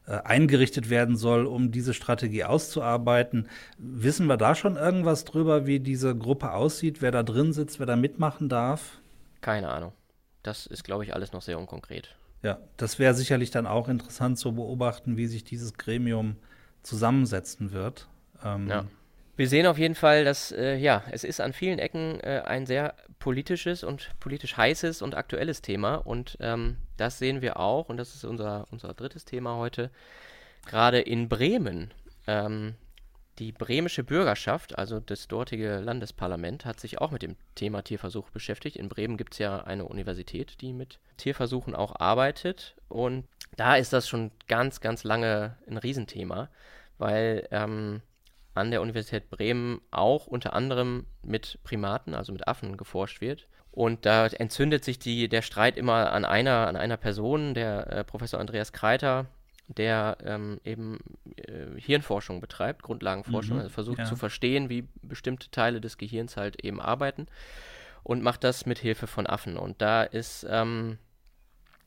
äh, 0.07 0.21
eingerichtet 0.23 0.91
werden 0.91 1.17
soll, 1.17 1.47
um 1.47 1.71
diese 1.71 1.95
Strategie 1.95 2.45
auszuarbeiten. 2.45 3.49
Wissen 3.79 4.27
wir 4.27 4.37
da 4.37 4.55
schon 4.55 4.77
irgendwas 4.77 5.25
drüber, 5.25 5.67
wie 5.67 5.81
diese 5.81 6.17
Gruppe 6.17 6.53
aussieht, 6.53 7.01
wer 7.01 7.13
da 7.13 7.23
drin 7.23 7.53
sitzt, 7.53 7.79
wer 7.79 7.87
da 7.87 7.97
mitmachen 7.97 8.49
darf? 8.49 8.99
Keine 9.41 9.69
Ahnung. 9.69 9.93
Das 10.43 10.67
ist, 10.67 10.85
glaube 10.85 11.05
ich, 11.05 11.15
alles 11.15 11.33
noch 11.33 11.43
sehr 11.43 11.59
unkonkret. 11.59 12.17
Ja, 12.43 12.59
das 12.77 12.99
wäre 12.99 13.15
sicherlich 13.15 13.51
dann 13.51 13.67
auch 13.67 13.89
interessant 13.89 14.39
zu 14.39 14.53
beobachten, 14.53 15.17
wie 15.17 15.27
sich 15.27 15.45
dieses 15.45 15.75
Gremium 15.75 16.37
zusammensetzen 16.83 17.73
wird. 17.73 18.07
Ähm, 18.45 18.69
ja. 18.69 18.85
Wir 19.37 19.49
sehen 19.49 19.67
auf 19.67 19.79
jeden 19.79 19.97
Fall, 19.97 20.25
dass 20.25 20.53
äh, 20.53 20.76
ja, 20.76 21.03
es 21.11 21.25
ist 21.25 21.41
an 21.41 21.53
vielen 21.53 21.81
Ecken 21.81 22.21
äh, 22.21 22.43
ein 22.45 22.67
sehr 22.67 22.95
politisches 23.19 23.83
und 23.83 24.11
politisch 24.21 24.57
heißes 24.57 25.03
und 25.03 25.17
aktuelles 25.17 25.61
Thema. 25.61 25.97
Und 25.97 26.37
ähm, 26.41 26.76
das 26.97 27.19
sehen 27.19 27.43
wir 27.43 27.59
auch, 27.59 27.88
und 27.88 27.97
das 27.97 28.14
ist 28.14 28.25
unser, 28.25 28.67
unser 28.71 28.95
drittes 28.95 29.25
Thema 29.25 29.57
heute, 29.57 29.91
gerade 30.67 31.00
in 31.00 31.29
Bremen. 31.29 31.93
Ähm, 32.29 32.75
die 33.41 33.50
bremische 33.50 34.05
Bürgerschaft, 34.05 34.79
also 34.79 35.00
das 35.00 35.26
dortige 35.26 35.81
Landesparlament, 35.81 36.64
hat 36.64 36.79
sich 36.79 37.00
auch 37.00 37.11
mit 37.11 37.23
dem 37.23 37.35
Thema 37.57 37.83
Tierversuch 37.83 38.31
beschäftigt. 38.31 38.76
In 38.76 38.88
Bremen 38.88 39.17
gibt 39.17 39.33
es 39.33 39.41
ja 39.41 39.59
eine 39.64 39.87
Universität, 39.87 40.61
die 40.61 40.73
mit 40.73 41.00
Tierversuchen 41.17 41.75
auch 41.75 41.99
arbeitet. 41.99 42.76
Und 42.88 43.26
da 43.57 43.75
ist 43.75 43.93
das 43.93 44.09
schon 44.09 44.31
ganz, 44.47 44.81
ganz 44.81 45.03
lange 45.03 45.57
ein 45.69 45.79
Riesenthema, 45.79 46.49
weil 46.99 47.49
ähm, 47.50 48.03
an 48.55 48.71
der 48.71 48.83
Universität 48.83 49.31
Bremen 49.31 49.81
auch 49.91 50.27
unter 50.27 50.53
anderem 50.55 51.07
mit 51.23 51.59
Primaten, 51.65 52.15
also 52.15 52.33
mit 52.33 52.47
Affen, 52.47 52.77
geforscht 52.77 53.21
wird. 53.21 53.49
Und 53.73 54.07
da 54.07 54.27
entzündet 54.27 54.85
sich 54.85 55.01
die, 55.01 55.29
der 55.29 55.43
Streit 55.43 55.77
immer 55.77 56.13
an 56.13 56.25
einer, 56.25 56.69
an 56.69 56.77
einer 56.77 56.97
Person, 56.97 57.55
der 57.55 57.89
äh, 57.89 58.05
Professor 58.05 58.39
Andreas 58.39 58.73
Kreiter, 58.73 59.27
der 59.67 60.19
ähm, 60.25 60.61
eben 60.65 60.99
äh, 61.37 61.81
Hirnforschung 61.81 62.41
betreibt, 62.41 62.83
Grundlagenforschung, 62.83 63.57
mhm, 63.57 63.63
also 63.63 63.73
versucht 63.73 63.99
ja. 63.99 64.05
zu 64.05 64.15
verstehen, 64.15 64.69
wie 64.69 64.87
bestimmte 65.03 65.51
Teile 65.51 65.81
des 65.81 65.99
Gehirns 65.99 66.37
halt 66.37 66.63
eben 66.63 66.81
arbeiten 66.81 67.27
und 68.05 68.23
macht 68.23 68.45
das 68.45 68.67
mit 68.67 68.79
Hilfe 68.79 69.09
von 69.09 69.27
Affen. 69.27 69.57
Und 69.57 69.83
da 69.83 70.05
ist 70.05 70.47
ähm, 70.49 70.99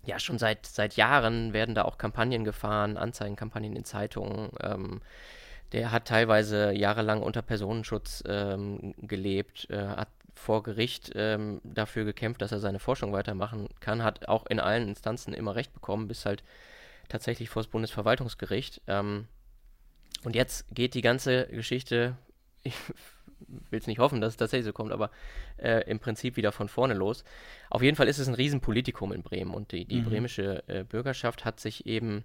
ja 0.03 0.19
schon 0.19 0.39
seit, 0.39 0.65
seit 0.65 0.95
Jahren 0.95 1.53
werden 1.53 1.75
da 1.75 1.83
auch 1.83 1.97
Kampagnen 1.97 2.43
gefahren, 2.43 2.97
Anzeigenkampagnen 2.97 3.75
in 3.75 3.85
Zeitungen. 3.85 4.49
Ähm, 4.61 5.01
der 5.71 5.91
hat 5.91 6.05
teilweise 6.05 6.71
jahrelang 6.71 7.21
unter 7.21 7.41
Personenschutz 7.41 8.23
ähm, 8.27 8.93
gelebt, 9.01 9.69
äh, 9.69 9.87
hat 9.87 10.09
vor 10.33 10.63
Gericht 10.63 11.11
ähm, 11.15 11.59
dafür 11.63 12.05
gekämpft, 12.05 12.41
dass 12.41 12.51
er 12.51 12.59
seine 12.59 12.79
Forschung 12.79 13.11
weitermachen 13.11 13.67
kann, 13.79 14.03
hat 14.03 14.27
auch 14.27 14.45
in 14.45 14.59
allen 14.59 14.87
Instanzen 14.87 15.33
immer 15.33 15.55
Recht 15.55 15.73
bekommen, 15.73 16.07
bis 16.07 16.25
halt 16.25 16.43
tatsächlich 17.09 17.49
vor 17.49 17.63
das 17.63 17.71
Bundesverwaltungsgericht. 17.71 18.81
Ähm, 18.87 19.27
und 20.23 20.35
jetzt 20.35 20.65
geht 20.73 20.93
die 20.93 21.01
ganze 21.01 21.47
Geschichte, 21.47 22.15
ich 22.63 22.75
will 23.69 23.79
es 23.79 23.87
nicht 23.87 23.99
hoffen, 23.99 24.21
dass 24.21 24.33
es 24.33 24.37
tatsächlich 24.37 24.65
so 24.65 24.73
kommt, 24.73 24.91
aber 24.91 25.11
äh, 25.57 25.89
im 25.89 25.99
Prinzip 25.99 26.37
wieder 26.37 26.51
von 26.51 26.69
vorne 26.69 26.93
los. 26.93 27.23
Auf 27.69 27.81
jeden 27.81 27.97
Fall 27.97 28.07
ist 28.07 28.19
es 28.19 28.27
ein 28.27 28.33
Riesenpolitikum 28.33 29.11
in 29.11 29.23
Bremen 29.23 29.53
und 29.53 29.71
die, 29.71 29.85
die 29.85 30.01
mhm. 30.01 30.05
bremische 30.05 30.63
äh, 30.67 30.83
Bürgerschaft 30.83 31.45
hat 31.45 31.59
sich 31.59 31.85
eben 31.85 32.23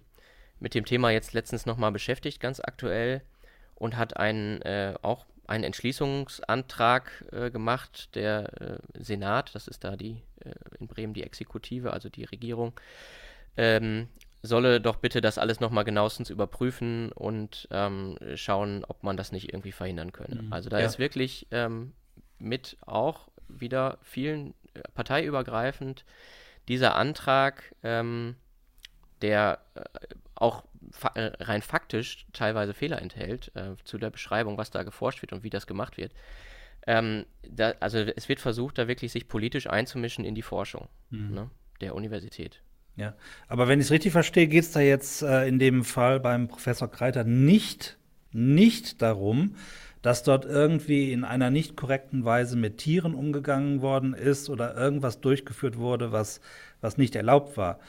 mit 0.59 0.75
dem 0.75 0.85
Thema 0.85 1.11
jetzt 1.11 1.33
letztens 1.33 1.65
nochmal 1.65 1.91
beschäftigt, 1.91 2.39
ganz 2.39 2.59
aktuell, 2.59 3.21
und 3.75 3.97
hat 3.97 4.17
einen, 4.17 4.61
äh, 4.61 4.95
auch 5.01 5.25
einen 5.47 5.63
Entschließungsantrag 5.63 7.25
äh, 7.31 7.51
gemacht. 7.51 8.15
Der 8.15 8.61
äh, 8.61 8.77
Senat, 9.03 9.53
das 9.55 9.67
ist 9.67 9.83
da 9.83 9.95
die 9.95 10.21
äh, 10.43 10.51
in 10.79 10.87
Bremen 10.87 11.13
die 11.13 11.23
Exekutive, 11.23 11.93
also 11.93 12.09
die 12.09 12.23
Regierung, 12.23 12.73
ähm, 13.57 14.07
solle 14.41 14.81
doch 14.81 14.97
bitte 14.97 15.21
das 15.21 15.37
alles 15.37 15.59
nochmal 15.59 15.85
genauestens 15.85 16.29
überprüfen 16.29 17.11
und 17.13 17.67
ähm, 17.71 18.17
schauen, 18.35 18.83
ob 18.87 19.03
man 19.03 19.15
das 19.15 19.31
nicht 19.31 19.53
irgendwie 19.53 19.71
verhindern 19.71 20.11
könne. 20.11 20.43
Mhm. 20.43 20.53
Also 20.53 20.69
da 20.69 20.79
ja. 20.79 20.85
ist 20.85 20.99
wirklich 20.99 21.47
ähm, 21.51 21.93
mit 22.39 22.77
auch 22.85 23.29
wieder 23.47 23.97
vielen 24.01 24.53
äh, 24.73 24.81
parteiübergreifend 24.93 26.03
dieser 26.67 26.95
Antrag, 26.95 27.73
ähm, 27.83 28.35
der 29.21 29.59
äh, 29.75 29.81
auch 30.43 30.63
fa 30.91 31.11
äh, 31.15 31.31
rein 31.39 31.61
faktisch 31.61 32.25
teilweise 32.33 32.73
Fehler 32.73 33.01
enthält 33.01 33.51
äh, 33.55 33.75
zu 33.83 33.97
der 33.97 34.09
Beschreibung, 34.09 34.57
was 34.57 34.69
da 34.69 34.83
geforscht 34.83 35.21
wird 35.21 35.33
und 35.33 35.43
wie 35.43 35.49
das 35.49 35.65
gemacht 35.65 35.97
wird. 35.97 36.11
Ähm, 36.85 37.25
da, 37.49 37.73
also 37.79 37.99
es 37.99 38.27
wird 38.27 38.41
versucht, 38.41 38.77
da 38.77 38.87
wirklich 38.87 39.13
sich 39.13 39.29
politisch 39.29 39.67
einzumischen 39.67 40.25
in 40.25 40.35
die 40.35 40.41
Forschung 40.41 40.89
mhm. 41.09 41.33
ne, 41.33 41.49
der 41.79 41.95
Universität. 41.95 42.61
Ja, 42.95 43.15
aber 43.47 43.67
wenn 43.67 43.79
ich 43.79 43.85
es 43.85 43.91
richtig 43.91 44.11
verstehe, 44.11 44.47
geht 44.47 44.65
es 44.65 44.71
da 44.71 44.81
jetzt 44.81 45.23
äh, 45.23 45.47
in 45.47 45.57
dem 45.57 45.83
Fall 45.83 46.19
beim 46.19 46.47
Professor 46.47 46.91
Kreiter 46.91 47.23
nicht, 47.23 47.97
nicht 48.31 49.01
darum, 49.01 49.55
dass 50.03 50.23
dort 50.23 50.45
irgendwie 50.45 51.13
in 51.13 51.23
einer 51.23 51.49
nicht 51.49 51.77
korrekten 51.77 52.25
Weise 52.25 52.57
mit 52.57 52.77
Tieren 52.77 53.15
umgegangen 53.15 53.81
worden 53.81 54.13
ist 54.13 54.49
oder 54.49 54.75
irgendwas 54.75 55.21
durchgeführt 55.21 55.77
wurde, 55.77 56.11
was, 56.11 56.41
was 56.81 56.97
nicht 56.97 57.15
erlaubt 57.15 57.55
war. 57.55 57.79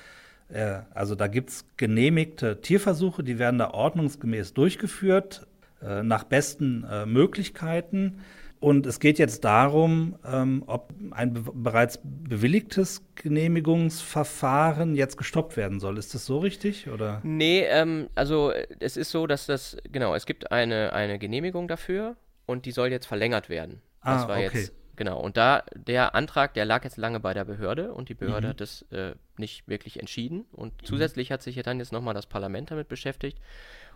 Äh, 0.54 0.82
also 0.94 1.14
da 1.14 1.26
gibt 1.26 1.50
es 1.50 1.66
genehmigte 1.76 2.60
Tierversuche, 2.60 3.24
die 3.24 3.38
werden 3.38 3.58
da 3.58 3.70
ordnungsgemäß 3.70 4.54
durchgeführt, 4.54 5.46
äh, 5.82 6.02
nach 6.02 6.24
besten 6.24 6.84
äh, 6.84 7.06
Möglichkeiten. 7.06 8.20
Und 8.60 8.86
es 8.86 8.98
geht 8.98 9.18
jetzt 9.18 9.44
darum, 9.44 10.16
ähm, 10.24 10.62
ob 10.66 10.94
ein 11.10 11.34
be 11.34 11.42
bereits 11.52 12.00
bewilligtes 12.02 13.02
Genehmigungsverfahren 13.16 14.94
jetzt 14.94 15.18
gestoppt 15.18 15.58
werden 15.58 15.80
soll. 15.80 15.98
Ist 15.98 16.14
das 16.14 16.24
so 16.24 16.38
richtig? 16.38 16.88
Oder? 16.88 17.20
Nee, 17.24 17.64
ähm, 17.68 18.08
also 18.14 18.52
es 18.80 18.96
ist 18.96 19.10
so, 19.10 19.26
dass 19.26 19.44
das, 19.44 19.76
genau, 19.92 20.14
es 20.14 20.24
gibt 20.24 20.50
eine, 20.50 20.94
eine 20.94 21.18
Genehmigung 21.18 21.68
dafür 21.68 22.16
und 22.46 22.64
die 22.64 22.70
soll 22.70 22.90
jetzt 22.90 23.06
verlängert 23.06 23.50
werden. 23.50 23.82
Das 24.02 24.24
ah, 24.24 24.28
war 24.28 24.36
okay. 24.36 24.50
jetzt, 24.54 24.72
genau. 24.96 25.20
Und 25.20 25.36
da, 25.36 25.64
der 25.74 26.14
Antrag, 26.14 26.54
der 26.54 26.64
lag 26.64 26.84
jetzt 26.84 26.96
lange 26.96 27.20
bei 27.20 27.34
der 27.34 27.44
Behörde 27.44 27.92
und 27.92 28.08
die 28.08 28.14
Behörde 28.14 28.46
mhm. 28.46 28.50
hat 28.50 28.60
es 28.60 28.82
äh, 28.90 29.14
nicht 29.36 29.68
wirklich 29.68 29.98
entschieden. 30.00 30.46
Und 30.52 30.72
mhm. 30.82 30.86
zusätzlich 30.86 31.32
hat 31.32 31.42
sich 31.42 31.56
ja 31.56 31.62
dann 31.62 31.78
jetzt 31.78 31.92
nochmal 31.92 32.14
das 32.14 32.26
Parlament 32.26 32.70
damit 32.70 32.88
beschäftigt 32.88 33.38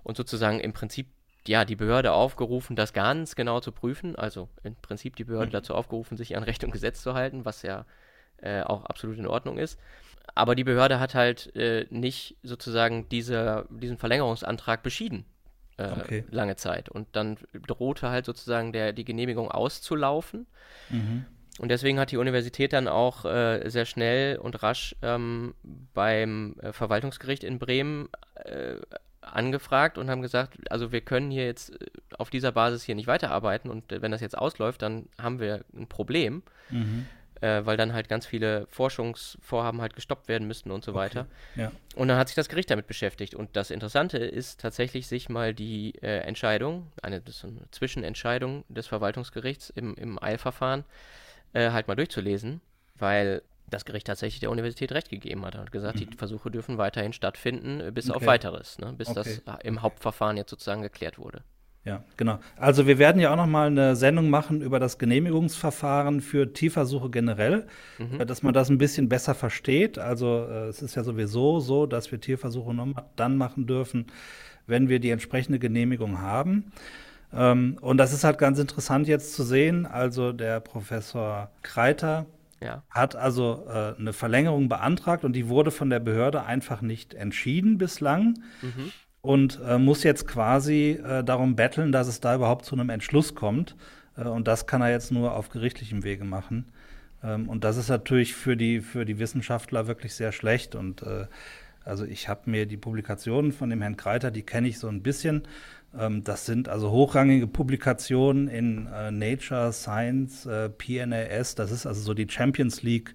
und 0.03 0.17
sozusagen 0.17 0.61
im 0.61 0.73
Prinzip 0.73 1.07
ja, 1.47 1.65
die 1.65 1.77
Behörde 1.77 2.13
aufgerufen, 2.13 2.77
das 2.77 2.93
ganz 2.93 3.35
genau 3.35 3.61
zu 3.61 3.73
prüfen. 3.73 4.17
Also 4.17 4.49
im 4.63 4.77
Prinzip 4.77 5.17
die 5.17 5.25
Behörde 5.25 5.49
mhm. 5.49 5.53
dazu 5.53 5.75
aufgerufen, 5.75 6.17
sich 6.17 6.37
an 6.37 6.43
Recht 6.43 6.65
und 6.65 6.71
Gesetz 6.71 7.03
zu 7.03 7.15
halten, 7.15 7.45
was 7.45 7.63
ja 7.63 7.87
äh, 8.39 8.63
auch 8.63 8.85
absolut 8.85 9.19
in 9.19 9.27
Ordnung 9.27 9.59
ist. 9.59 9.79
Aber 10.35 10.55
die 10.55 10.65
Behörde 10.65 11.01
hat 11.01 11.15
halt 11.15 11.55
äh, 11.57 11.87
nicht 11.91 12.37
sozusagen 12.43 13.09
diese, 13.09 13.67
diesen 13.71 13.99
Verlängerungsantrag 13.99 14.83
beschieden. 14.83 15.25
Äh, 15.79 15.93
okay. 16.01 16.25
Lange 16.31 16.57
Zeit. 16.57 16.89
Und 16.89 17.09
dann 17.13 17.39
drohte 17.67 18.11
halt 18.11 18.27
sozusagen 18.27 18.73
der, 18.73 18.93
die 18.93 19.05
Genehmigung 19.05 19.51
auszulaufen. 19.51 20.47
Mhm. 20.91 21.25
Und 21.59 21.71
deswegen 21.71 21.99
hat 21.99 22.11
die 22.11 22.19
Universität 22.19 22.73
dann 22.73 22.87
auch 22.87 23.25
äh, 23.25 23.69
sehr 23.69 23.85
schnell 23.85 24.37
und 24.39 24.63
rasch 24.63 24.95
ähm, 25.03 25.55
beim 25.95 26.57
äh, 26.61 26.73
Verwaltungsgericht 26.73 27.43
in 27.43 27.59
Bremen 27.59 28.09
äh, 28.37 28.77
angefragt 29.21 29.99
und 29.99 30.09
haben 30.09 30.23
gesagt, 30.23 30.71
also 30.71 30.93
wir 30.93 31.01
können 31.01 31.31
hier 31.31 31.47
jetzt 31.47 31.81
äh, 31.81 31.87
auf 32.17 32.31
dieser 32.31 32.53
Basis 32.53 32.85
hier 32.85 32.95
nicht 32.95 33.09
weiterarbeiten 33.09 33.71
und 33.71 33.85
wenn 33.89 34.13
das 34.13 34.21
jetzt 34.21 34.39
ausläuft, 34.39 34.83
dann 34.83 35.09
haben 35.21 35.41
wir 35.41 35.65
ein 35.77 35.89
Problem, 35.89 36.43
mhm. 36.71 37.07
Äh, 37.41 37.65
weil 37.65 37.77
dann 37.77 37.93
halt 37.93 38.09
ganz 38.09 38.27
viele 38.27 38.67
Forschungsvorhaben 38.69 39.81
halt 39.81 39.95
gestoppt 39.95 40.29
werden 40.29 40.47
müssten 40.47 40.71
und 40.71 40.85
so 40.85 40.93
okay. 40.93 41.01
weiter. 41.01 41.27
Ja. 41.57 41.73
Und 41.97 42.09
dann 42.09 42.19
hat 42.19 42.29
sich 42.29 42.35
das 42.35 42.49
Gericht 42.49 42.71
damit 42.71 42.87
beschäftigt 42.87 43.35
und 43.35 43.57
das 43.57 43.71
Interessante 43.71 44.19
ist 44.19 44.61
tatsächlich, 44.61 45.07
sich 45.07 45.29
mal 45.29 45.55
die 45.55 45.95
äh, 46.03 46.19
Entscheidung, 46.21 46.91
eine, 47.03 47.17
eine, 47.17 47.71
Zwischenentscheidung 47.71 48.65
des 48.69 48.87
Verwaltungsgerichts 48.87 49.71
im, 49.71 49.95
im 49.95 50.23
Eilverfahren 50.23 50.85
äh, 51.53 51.71
halt 51.71 51.89
mal 51.89 51.97
durchzulesen, 51.97 52.61
weil 52.97 53.43
das 53.71 53.85
Gericht 53.85 54.07
tatsächlich 54.07 54.41
der 54.41 54.51
Universität 54.51 54.93
recht 54.93 55.11
gegeben 55.11 55.45
hat 55.45 55.57
und 55.57 55.71
gesagt, 55.71 55.97
mhm. 55.97 56.11
die 56.11 56.17
Versuche 56.17 56.51
dürfen 56.51 56.79
weiterhin 56.79 57.13
stattfinden, 57.13 57.81
äh, 57.81 57.91
bis 57.93 58.09
okay. 58.09 58.17
auf 58.17 58.27
weiteres, 58.27 58.79
ne? 58.79 58.93
bis 58.93 59.09
okay. 59.09 59.41
das 59.45 59.59
im 59.63 59.83
Hauptverfahren 59.83 60.37
jetzt 60.37 60.51
sozusagen 60.51 60.83
geklärt 60.83 61.19
wurde. 61.19 61.43
Ja, 61.89 62.05
genau. 62.19 62.39
Also 62.57 62.87
wir 62.87 62.99
werden 62.99 63.19
ja 63.19 63.33
auch 63.33 63.37
noch 63.37 63.47
mal 63.47 63.69
eine 63.69 63.97
Sendung 63.97 64.29
machen 64.29 64.61
über 64.61 64.79
das 64.79 64.99
Genehmigungsverfahren 64.99 66.21
für 66.21 66.53
Tierversuche 66.53 67.09
generell, 67.09 67.67
mhm. 67.97 68.27
dass 68.27 68.43
man 68.43 68.53
das 68.53 68.69
ein 68.69 68.77
bisschen 68.77 69.09
besser 69.09 69.35
versteht. 69.35 69.99
Also 69.99 70.47
äh, 70.51 70.67
es 70.67 70.83
ist 70.83 70.97
ja 70.97 71.03
sowieso 71.03 71.61
so, 71.61 71.87
dass 71.87 72.13
wir 72.13 72.21
Tierversuche 72.21 72.75
nur 72.75 72.93
dann 73.17 73.39
machen 73.39 73.67
dürfen, 73.67 74.05
wenn 74.67 74.91
wir 74.91 75.01
die 75.01 75.09
entsprechende 75.09 75.59
Genehmigung 75.59 76.21
haben. 76.21 76.73
Ähm, 77.33 77.79
und 77.81 77.97
das 77.97 78.13
ist 78.13 78.23
halt 78.23 78.37
ganz 78.37 78.59
interessant 78.59 79.09
jetzt 79.09 79.33
zu 79.33 79.43
sehen. 79.43 79.87
Also 79.87 80.33
der 80.33 80.61
Professor 80.61 81.51
Kreiter, 81.63 82.27
ja. 82.61 82.83
Hat 82.91 83.15
also 83.15 83.67
äh, 83.69 83.95
eine 83.97 84.13
Verlängerung 84.13 84.69
beantragt 84.69 85.25
und 85.25 85.35
die 85.35 85.49
wurde 85.49 85.71
von 85.71 85.91
der 85.91 86.01
Behörde 86.01 86.43
einfach 86.43 86.83
nicht 86.83 87.15
entschieden 87.15 87.79
bislang. 87.79 88.41
Mhm. 88.63 88.91
Und 89.21 89.61
äh, 89.67 89.79
muss 89.79 90.05
jetzt 90.05 90.27
quasi 90.27 91.01
äh, 91.05 91.25
darum 91.25 91.57
betteln, 91.57 91.93
dass 91.93 92.07
es 92.07 92.21
da 92.21 92.35
überhaupt 92.35 92.65
zu 92.65 92.75
einem 92.75 92.89
Entschluss 92.89 93.35
kommt. 93.35 93.77
Äh, 94.17 94.29
und 94.29 94.47
das 94.47 94.67
kann 94.67 94.81
er 94.81 94.91
jetzt 94.91 95.11
nur 95.11 95.35
auf 95.35 95.49
gerichtlichem 95.49 96.05
Wege 96.05 96.25
machen. 96.25 96.67
Ähm, 97.23 97.49
und 97.49 97.65
das 97.65 97.77
ist 97.77 97.89
natürlich 97.89 98.35
für 98.35 98.57
die, 98.57 98.81
für 98.81 99.05
die 99.05 99.19
Wissenschaftler 99.19 99.87
wirklich 99.87 100.15
sehr 100.15 100.33
schlecht. 100.33 100.75
Und 100.75 101.03
äh, 101.03 101.27
also 101.85 102.05
ich 102.05 102.29
habe 102.29 102.51
mir 102.51 102.67
die 102.67 102.77
Publikationen 102.77 103.53
von 103.53 103.71
dem 103.71 103.81
Herrn 103.81 103.97
Kreiter, 103.97 104.31
die 104.31 104.43
kenne 104.43 104.69
ich 104.69 104.79
so 104.79 104.89
ein 104.89 105.03
bisschen. 105.03 105.43
Ähm, 105.99 106.23
das 106.25 106.47
sind 106.47 106.69
also 106.69 106.91
hochrangige 106.91 107.47
Publikationen 107.47 108.49
in 108.49 108.87
äh, 108.87 109.11
Nature, 109.11 109.73
Science, 109.73 110.47
äh, 110.47 110.69
PNAS. 110.69 111.55
Das 111.55 111.71
ist 111.71 111.87
also 111.87 112.01
so 112.01 112.15
die 112.15 112.29
Champions 112.29 112.83
League 112.83 113.15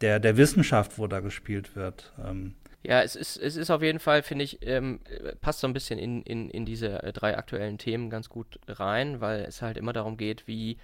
der, 0.00 0.20
der 0.20 0.36
Wissenschaft, 0.36 0.98
wo 0.98 1.06
da 1.06 1.20
gespielt 1.20 1.76
wird. 1.76 2.12
Ähm, 2.24 2.54
ja, 2.82 3.02
es 3.02 3.16
ist, 3.16 3.36
es 3.36 3.56
ist 3.56 3.70
auf 3.70 3.82
jeden 3.82 3.98
Fall, 3.98 4.22
finde 4.22 4.44
ich, 4.44 4.64
ähm, 4.66 5.00
passt 5.40 5.60
so 5.60 5.66
ein 5.66 5.72
bisschen 5.72 5.98
in, 5.98 6.22
in, 6.22 6.48
in 6.48 6.64
diese 6.64 7.02
äh, 7.02 7.12
drei 7.12 7.36
aktuellen 7.36 7.78
Themen 7.78 8.08
ganz 8.08 8.28
gut 8.28 8.60
rein, 8.68 9.20
weil 9.20 9.40
es 9.40 9.62
halt 9.62 9.76
immer 9.76 9.92
darum 9.92 10.16
geht, 10.16 10.46
wie 10.46 10.78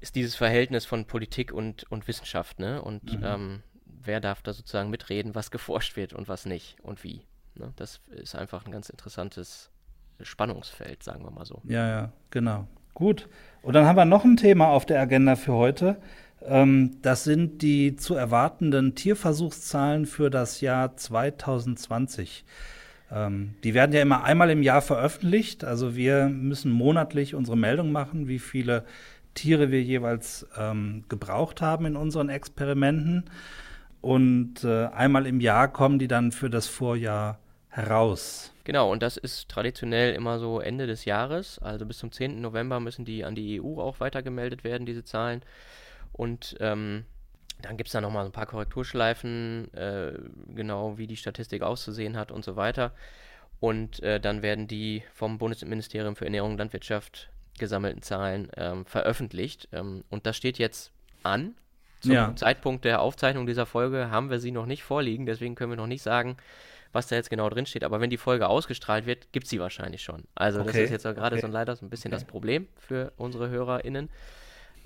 ist 0.00 0.16
dieses 0.16 0.34
Verhältnis 0.34 0.84
von 0.84 1.06
Politik 1.06 1.52
und, 1.52 1.90
und 1.90 2.08
Wissenschaft, 2.08 2.58
ne? 2.58 2.82
Und 2.82 3.04
mhm. 3.04 3.24
ähm, 3.24 3.62
wer 3.86 4.20
darf 4.20 4.42
da 4.42 4.52
sozusagen 4.52 4.90
mitreden, 4.90 5.34
was 5.34 5.50
geforscht 5.50 5.96
wird 5.96 6.12
und 6.12 6.28
was 6.28 6.46
nicht 6.46 6.76
und 6.82 7.04
wie. 7.04 7.22
Ne? 7.54 7.72
Das 7.76 8.00
ist 8.10 8.34
einfach 8.34 8.66
ein 8.66 8.72
ganz 8.72 8.88
interessantes 8.88 9.70
Spannungsfeld, 10.20 11.02
sagen 11.02 11.24
wir 11.24 11.30
mal 11.30 11.46
so. 11.46 11.60
Ja, 11.64 11.88
ja, 11.88 12.12
genau. 12.30 12.66
Gut. 12.92 13.28
Und 13.62 13.74
dann 13.74 13.86
haben 13.86 13.96
wir 13.96 14.04
noch 14.04 14.24
ein 14.24 14.36
Thema 14.36 14.68
auf 14.68 14.86
der 14.86 15.00
Agenda 15.00 15.36
für 15.36 15.54
heute. 15.54 15.96
Ähm, 16.46 16.98
das 17.02 17.24
sind 17.24 17.62
die 17.62 17.96
zu 17.96 18.14
erwartenden 18.14 18.94
Tierversuchszahlen 18.94 20.06
für 20.06 20.30
das 20.30 20.60
Jahr 20.60 20.96
2020. 20.96 22.44
Ähm, 23.10 23.54
die 23.64 23.74
werden 23.74 23.92
ja 23.92 24.02
immer 24.02 24.24
einmal 24.24 24.50
im 24.50 24.62
Jahr 24.62 24.82
veröffentlicht. 24.82 25.64
Also 25.64 25.96
wir 25.96 26.28
müssen 26.28 26.70
monatlich 26.70 27.34
unsere 27.34 27.56
Meldung 27.56 27.92
machen, 27.92 28.28
wie 28.28 28.38
viele 28.38 28.84
Tiere 29.34 29.70
wir 29.70 29.82
jeweils 29.82 30.46
ähm, 30.56 31.04
gebraucht 31.08 31.60
haben 31.60 31.86
in 31.86 31.96
unseren 31.96 32.28
Experimenten. 32.28 33.24
Und 34.00 34.64
äh, 34.64 34.86
einmal 34.86 35.26
im 35.26 35.40
Jahr 35.40 35.68
kommen 35.68 35.98
die 35.98 36.08
dann 36.08 36.30
für 36.30 36.50
das 36.50 36.66
Vorjahr 36.66 37.38
heraus. 37.68 38.52
Genau, 38.64 38.90
und 38.90 39.02
das 39.02 39.16
ist 39.16 39.48
traditionell 39.48 40.14
immer 40.14 40.38
so 40.38 40.60
Ende 40.60 40.86
des 40.86 41.04
Jahres. 41.04 41.58
Also 41.58 41.86
bis 41.86 41.98
zum 41.98 42.12
10. 42.12 42.40
November 42.40 42.80
müssen 42.80 43.04
die 43.04 43.24
an 43.24 43.34
die 43.34 43.60
EU 43.60 43.80
auch 43.80 44.00
weitergemeldet 44.00 44.62
werden, 44.62 44.86
diese 44.86 45.04
Zahlen. 45.04 45.42
Und 46.14 46.56
ähm, 46.60 47.04
dann 47.60 47.76
gibt 47.76 47.88
es 47.88 47.92
da 47.92 48.00
nochmal 48.00 48.24
ein 48.24 48.32
paar 48.32 48.46
Korrekturschleifen, 48.46 49.72
äh, 49.74 50.12
genau 50.54 50.96
wie 50.96 51.06
die 51.06 51.16
Statistik 51.16 51.62
auszusehen 51.62 52.16
hat 52.16 52.30
und 52.30 52.44
so 52.44 52.56
weiter. 52.56 52.92
Und 53.60 54.02
äh, 54.02 54.20
dann 54.20 54.42
werden 54.42 54.68
die 54.68 55.02
vom 55.12 55.38
Bundesministerium 55.38 56.16
für 56.16 56.24
Ernährung 56.24 56.52
und 56.52 56.58
Landwirtschaft 56.58 57.30
gesammelten 57.58 58.02
Zahlen 58.02 58.48
ähm, 58.56 58.84
veröffentlicht. 58.84 59.68
Ähm, 59.72 60.04
und 60.10 60.26
das 60.26 60.36
steht 60.36 60.58
jetzt 60.58 60.92
an. 61.22 61.54
Zum 62.00 62.12
ja. 62.12 62.36
Zeitpunkt 62.36 62.84
der 62.84 63.00
Aufzeichnung 63.00 63.46
dieser 63.46 63.64
Folge 63.64 64.10
haben 64.10 64.30
wir 64.30 64.38
sie 64.38 64.50
noch 64.50 64.66
nicht 64.66 64.82
vorliegen, 64.82 65.24
deswegen 65.24 65.54
können 65.54 65.72
wir 65.72 65.76
noch 65.76 65.86
nicht 65.86 66.02
sagen, 66.02 66.36
was 66.92 67.06
da 67.06 67.16
jetzt 67.16 67.30
genau 67.30 67.48
drin 67.48 67.64
steht. 67.64 67.82
Aber 67.82 68.00
wenn 68.00 68.10
die 68.10 68.18
Folge 68.18 68.46
ausgestrahlt 68.46 69.06
wird, 69.06 69.32
gibt 69.32 69.44
es 69.44 69.50
sie 69.50 69.58
wahrscheinlich 69.58 70.02
schon. 70.02 70.24
Also 70.34 70.60
okay. 70.60 70.66
das 70.66 70.76
ist 70.76 70.90
jetzt 70.90 71.02
gerade 71.04 71.36
okay. 71.36 71.46
so 71.46 71.46
leider 71.46 71.74
so 71.74 71.86
ein 71.86 71.90
bisschen 71.90 72.12
okay. 72.12 72.20
das 72.20 72.24
Problem 72.24 72.68
für 72.76 73.12
unsere 73.16 73.48
HörerInnen. 73.48 74.10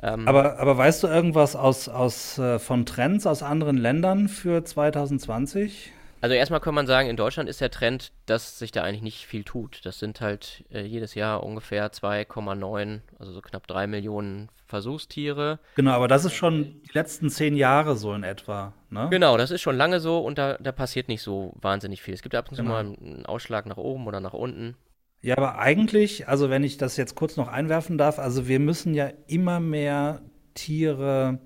Ähm, 0.03 0.29
aber, 0.29 0.59
aber 0.59 0.77
weißt 0.77 1.03
du 1.03 1.07
irgendwas 1.09 1.57
aus, 1.57 1.89
aus, 1.89 2.39
äh, 2.39 2.59
von 2.59 2.87
Trends 2.87 3.27
aus 3.27 3.43
anderen 3.43 3.77
Ländern 3.77 4.29
für 4.29 4.65
2020? 4.65 5.93
Also 6.21 6.35
erstmal 6.35 6.61
kann 6.61 6.75
man 6.75 6.87
sagen, 6.87 7.09
in 7.09 7.17
Deutschland 7.17 7.49
ist 7.49 7.61
der 7.61 7.71
Trend, 7.71 8.13
dass 8.27 8.59
sich 8.59 8.73
da 8.73 8.83
eigentlich 8.83 9.03
nicht 9.03 9.27
viel 9.27 9.45
tut. 9.45 9.81
Das 9.85 9.99
sind 9.99 10.21
halt 10.21 10.65
äh, 10.73 10.83
jedes 10.83 11.15
Jahr 11.15 11.45
ungefähr 11.45 11.93
2,9, 11.93 13.01
also 13.19 13.33
so 13.33 13.41
knapp 13.41 13.67
3 13.69 13.87
Millionen 13.87 14.49
Versuchstiere. 14.67 15.61
Genau, 15.77 15.93
aber 15.93 16.09
das 16.09 16.25
ist 16.25 16.35
schon 16.35 16.83
die 16.83 16.93
letzten 16.93 17.31
zehn 17.31 17.57
Jahre 17.57 17.97
so 17.97 18.13
in 18.15 18.25
etwa. 18.25 18.75
Ne? 18.91 19.09
Genau, 19.11 19.37
das 19.37 19.51
ist 19.51 19.63
schon 19.63 19.77
lange 19.77 20.01
so 20.01 20.19
und 20.19 20.39
da, 20.39 20.59
da 20.59 20.73
passiert 20.73 21.09
nicht 21.09 21.23
so 21.23 21.55
wahnsinnig 21.61 22.03
viel. 22.03 22.15
Es 22.15 22.23
gibt 22.23 22.35
ab 22.35 22.49
und 22.49 22.57
zu 22.57 22.63
genau. 22.63 22.75
mal 22.75 22.81
einen 22.81 23.25
Ausschlag 23.25 23.67
nach 23.67 23.77
oben 23.77 24.07
oder 24.07 24.21
nach 24.21 24.35
unten. 24.35 24.77
Ja, 25.21 25.37
aber 25.37 25.59
eigentlich, 25.59 26.29
also 26.29 26.49
wenn 26.49 26.63
ich 26.63 26.77
das 26.77 26.97
jetzt 26.97 27.15
kurz 27.15 27.37
noch 27.37 27.49
einwerfen 27.49 27.99
darf, 27.99 28.19
also 28.19 28.47
wir 28.47 28.61
müssen 28.61 28.95
ja 28.95 29.11
immer 29.27 29.59
mehr 29.59 30.23
Tiere 30.55 31.41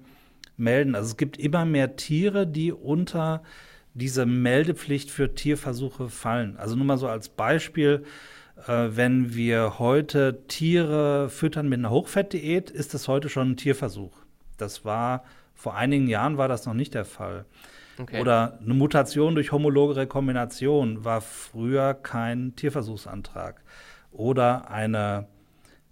melden. 0.56 0.94
Also 0.94 1.10
es 1.10 1.16
gibt 1.16 1.38
immer 1.38 1.64
mehr 1.64 1.96
Tiere, 1.96 2.46
die 2.46 2.72
unter 2.72 3.42
diese 3.94 4.26
Meldepflicht 4.26 5.10
für 5.10 5.34
Tierversuche 5.34 6.08
fallen. 6.08 6.56
Also 6.56 6.76
nur 6.76 6.84
mal 6.84 6.98
so 6.98 7.08
als 7.08 7.28
Beispiel, 7.28 8.04
äh, 8.66 8.88
wenn 8.90 9.34
wir 9.34 9.78
heute 9.78 10.46
Tiere 10.48 11.28
füttern 11.28 11.68
mit 11.68 11.78
einer 11.78 11.90
Hochfettdiät, 11.90 12.70
ist 12.70 12.94
das 12.94 13.08
heute 13.08 13.28
schon 13.28 13.52
ein 13.52 13.56
Tierversuch. 13.56 14.16
Das 14.56 14.84
war 14.84 15.24
vor 15.54 15.76
einigen 15.76 16.08
Jahren 16.08 16.38
war 16.38 16.48
das 16.48 16.66
noch 16.66 16.74
nicht 16.74 16.94
der 16.94 17.04
Fall. 17.04 17.44
Okay. 17.98 18.20
Oder 18.20 18.58
eine 18.60 18.74
Mutation 18.74 19.34
durch 19.34 19.52
homologe 19.52 19.96
Rekombination 19.96 21.04
war 21.04 21.20
früher 21.20 21.94
kein 21.94 22.56
Tierversuchsantrag. 22.56 23.62
Oder 24.10 24.70
eine 24.70 25.26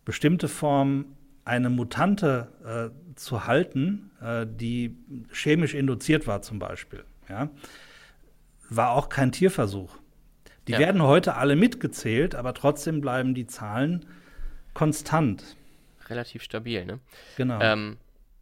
bestimmte 0.04 0.48
Form, 0.48 1.16
eine 1.44 1.70
Mutante 1.70 2.92
äh, 2.92 3.14
zu 3.16 3.46
halten, 3.46 4.10
äh, 4.22 4.46
die 4.48 4.96
chemisch 5.32 5.74
induziert 5.74 6.26
war 6.26 6.42
zum 6.42 6.58
Beispiel, 6.58 7.04
ja, 7.28 7.50
war 8.68 8.92
auch 8.92 9.08
kein 9.08 9.32
Tierversuch. 9.32 9.96
Die 10.68 10.72
ja. 10.72 10.78
werden 10.78 11.02
heute 11.02 11.34
alle 11.34 11.56
mitgezählt, 11.56 12.34
aber 12.34 12.54
trotzdem 12.54 13.00
bleiben 13.00 13.34
die 13.34 13.46
Zahlen 13.46 14.06
konstant. 14.74 15.56
Relativ 16.08 16.42
stabil, 16.42 16.84
ne? 16.84 17.00
Genau. 17.36 17.60
Ähm, 17.60 17.96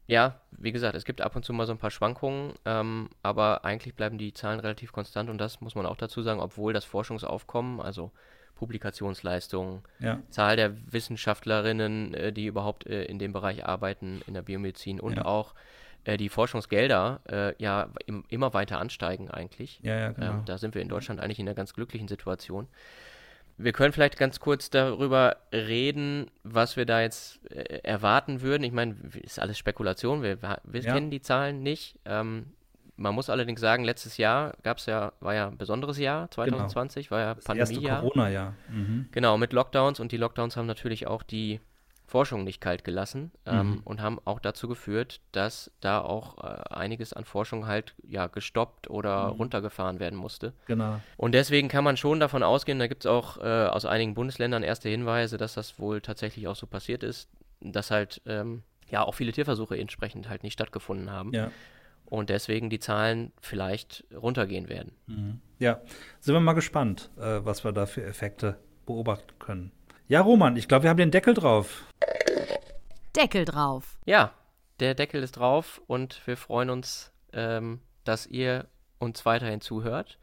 ja, 0.09 0.41
wie 0.53 0.73
gesagt, 0.73 0.97
es 0.97 1.05
gibt 1.05 1.21
ab 1.21 1.37
und 1.37 1.45
zu 1.45 1.53
mal 1.53 1.67
so 1.67 1.73
ein 1.73 1.79
paar 1.79 1.91
Schwankungen, 1.91 2.55
ähm, 2.65 3.11
aber 3.23 3.67
eigentlich 3.67 3.95
bleiben 3.95 4.17
die 4.17 4.33
Zahlen 4.33 4.59
relativ 4.59 4.91
konstant 4.91 5.29
und 5.29 5.39
das 5.39 5.61
muss 5.61 5.75
man 5.75 5.85
auch 5.85 5.99
dazu 5.99 6.23
sagen, 6.23 6.41
obwohl 6.41 6.73
das 6.73 6.87
Forschungsaufkommen, 6.87 7.79
also 7.79 8.11
Publikationsleistungen, 8.55 9.83
ja. 10.01 10.19
Zahl 10.31 10.57
der 10.57 10.73
Wissenschaftlerinnen, 10.91 12.15
äh, 12.15 12.33
die 12.33 12.47
überhaupt 12.47 12.87
äh, 12.87 13.05
in 13.05 13.19
dem 13.19 13.35
Bereich 13.35 13.67
arbeiten, 13.67 14.23
in 14.27 14.33
der 14.33 14.43
Biomedizin 14.43 14.99
und 14.99 15.19
ja. 15.19 15.27
auch 15.27 15.55
äh, 16.05 16.17
die 16.17 16.31
Forschungsgelder 16.31 17.21
äh, 17.29 17.63
ja 17.63 17.91
im, 18.07 18.25
immer 18.31 18.55
weiter 18.55 18.79
ansteigen 18.79 19.31
eigentlich. 19.31 19.79
Ja, 19.83 19.95
ja, 19.95 20.13
genau. 20.13 20.31
Ähm, 20.31 20.43
da 20.47 20.57
sind 20.57 20.75
wir 20.75 20.81
in 20.81 20.89
Deutschland 20.89 21.21
eigentlich 21.21 21.39
in 21.39 21.47
einer 21.47 21.55
ganz 21.55 21.75
glücklichen 21.75 22.09
Situation. 22.09 22.67
Wir 23.59 23.73
können 23.73 23.93
vielleicht 23.93 24.17
ganz 24.17 24.39
kurz 24.39 24.71
darüber 24.71 25.37
reden, 25.53 26.31
was 26.45 26.77
wir 26.77 26.87
da 26.87 27.01
jetzt 27.01 27.45
äh, 27.51 27.81
erwarten 27.83 28.41
würden. 28.41 28.63
Ich 28.63 28.73
meine, 28.73 28.95
ist 29.23 29.41
alles 29.41 29.59
Spekulation, 29.59 30.23
wir, 30.23 30.39
wir 30.41 30.81
ja. 30.81 30.95
kennen 30.95 31.11
die 31.11 31.21
Zahlen 31.21 31.63
nicht. 31.63 31.99
Ähm, 32.05 32.47
man 32.97 33.15
muss 33.15 33.31
allerdings 33.31 33.61
sagen, 33.61 33.85
letztes 33.85 34.17
Jahr 34.17 34.55
gab 34.63 34.79
es 34.79 34.87
ja, 34.87 35.13
war 35.21 35.35
ja 35.35 35.49
ein 35.49 35.59
besonderes 35.59 35.99
Jahr, 35.99 36.31
2020, 36.31 37.09
genau. 37.09 37.17
war 37.17 37.27
ja 37.27 37.35
Pandemiejahr. 37.35 38.01
Corona-Jahr. 38.01 38.55
Mhm. 38.71 39.09
Genau, 39.13 39.39
mit 39.39 39.53
Lockdowns 39.53 40.01
und 40.01 40.13
die 40.13 40.17
Lockdowns 40.17 40.57
haben 40.57 40.67
natürlich 40.67 41.07
auch 41.07 41.23
die 41.23 41.61
Forschung 42.09 42.43
nicht 42.43 42.61
kalt 42.61 42.85
gelassen 42.85 43.33
ähm, 43.45 43.71
mhm. 43.71 43.81
und 43.85 44.01
haben 44.01 44.19
auch 44.25 44.41
dazu 44.41 44.67
geführt, 44.67 45.21
dass 45.33 45.71
da 45.81 46.01
auch 46.01 46.39
äh, 46.39 46.75
einiges 46.75 47.13
an 47.13 47.27
Forschung 47.27 47.67
halt 47.67 47.95
ja 48.03 48.29
gestoppt 48.29 48.89
oder 48.89 49.27
mhm. 49.27 49.41
runtergefahren 49.41 50.01
werden 50.01 50.19
musste. 50.19 50.55
Genau. 50.67 51.01
Und 51.19 51.33
deswegen 51.33 51.69
kann 51.69 51.85
man 51.85 51.99
schon 51.99 52.19
davon 52.19 52.43
ausgehen, 52.43 52.79
da 52.79 52.87
gibt 52.87 53.05
es 53.05 53.11
auch 53.11 53.37
äh, 53.37 53.67
aus 53.67 53.85
einigen 53.85 54.15
Bundesländern 54.15 54.63
erste 54.63 54.89
Hinweise, 54.89 55.37
dass 55.37 55.55
das 55.55 55.79
wohl 55.79 56.01
tatsächlich 56.01 56.49
auch 56.49 56.57
so 56.57 56.67
passiert 56.67 57.03
ist, 57.03 57.29
dass 57.61 57.91
halt 57.91 58.23
ähm, 58.25 58.63
ja 58.89 59.05
auch 59.05 59.15
viele 59.15 59.33
Tierversuche 59.33 59.77
entsprechend 59.77 60.31
halt 60.31 60.43
nicht 60.43 60.55
stattgefunden 60.55 61.11
haben. 61.11 61.35
Ja. 61.35 61.51
Und 62.07 62.31
deswegen 62.31 62.71
die 62.71 62.79
Zahlen 62.79 63.33
vielleicht 63.39 64.05
runtergehen 64.15 64.71
werden. 64.71 64.93
Mhm. 65.07 65.41
Ja, 65.59 65.83
sind 66.21 66.35
wir 66.35 66.41
mal 66.41 66.55
gespannt, 66.55 67.11
äh, 67.19 67.41
was 67.45 67.65
wir 67.65 67.73
da 67.73 67.85
für 67.85 68.03
Effekte 68.03 68.57
beobachten 68.87 69.39
können. 69.39 69.73
Ja, 70.09 70.23
Roman, 70.23 70.57
ich 70.57 70.67
glaube, 70.69 70.85
wir 70.85 70.91
haben 70.91 70.97
den 70.97 71.11
Deckel 71.11 71.35
drauf. 71.35 71.85
Deckel 73.15 73.45
drauf. 73.45 73.99
Ja, 74.07 74.33
der 74.81 74.95
Deckel 74.95 75.23
ist 75.23 75.33
drauf 75.33 75.83
und 75.87 76.27
wir 76.27 76.39
freuen 76.39 76.71
uns, 76.71 77.13
ähm, 77.35 77.81
dass 78.05 78.27
ihr 78.27 78.65
uns 78.99 79.27
weiterhin 79.27 79.61
zuhört, 79.61 80.19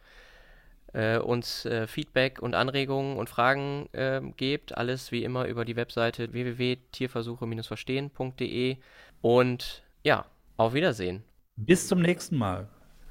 äh, 0.94 1.20
uns 1.20 1.66
äh, 1.66 1.86
Feedback 1.86 2.42
und 2.42 2.56
Anregungen 2.56 3.18
und 3.18 3.30
Fragen 3.30 3.88
äh, 3.92 4.22
gebt. 4.38 4.76
Alles 4.76 5.12
wie 5.12 5.24
immer 5.24 5.46
über 5.46 5.66
die 5.66 5.76
Webseite 5.76 6.34
www.tierversuche-verstehen.de. 6.34 8.78
Und 9.22 9.84
ja, 10.04 10.26
auf 10.58 10.74
Wiedersehen. 10.74 11.24
Bis 11.58 11.88
zum 11.88 12.02
nächsten 12.02 12.38
Mal. 12.38 12.68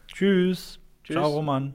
Tschüss. 0.09 0.81
Tschüss. 1.05 1.15
Ciao, 1.15 1.31
Roman. 1.31 1.73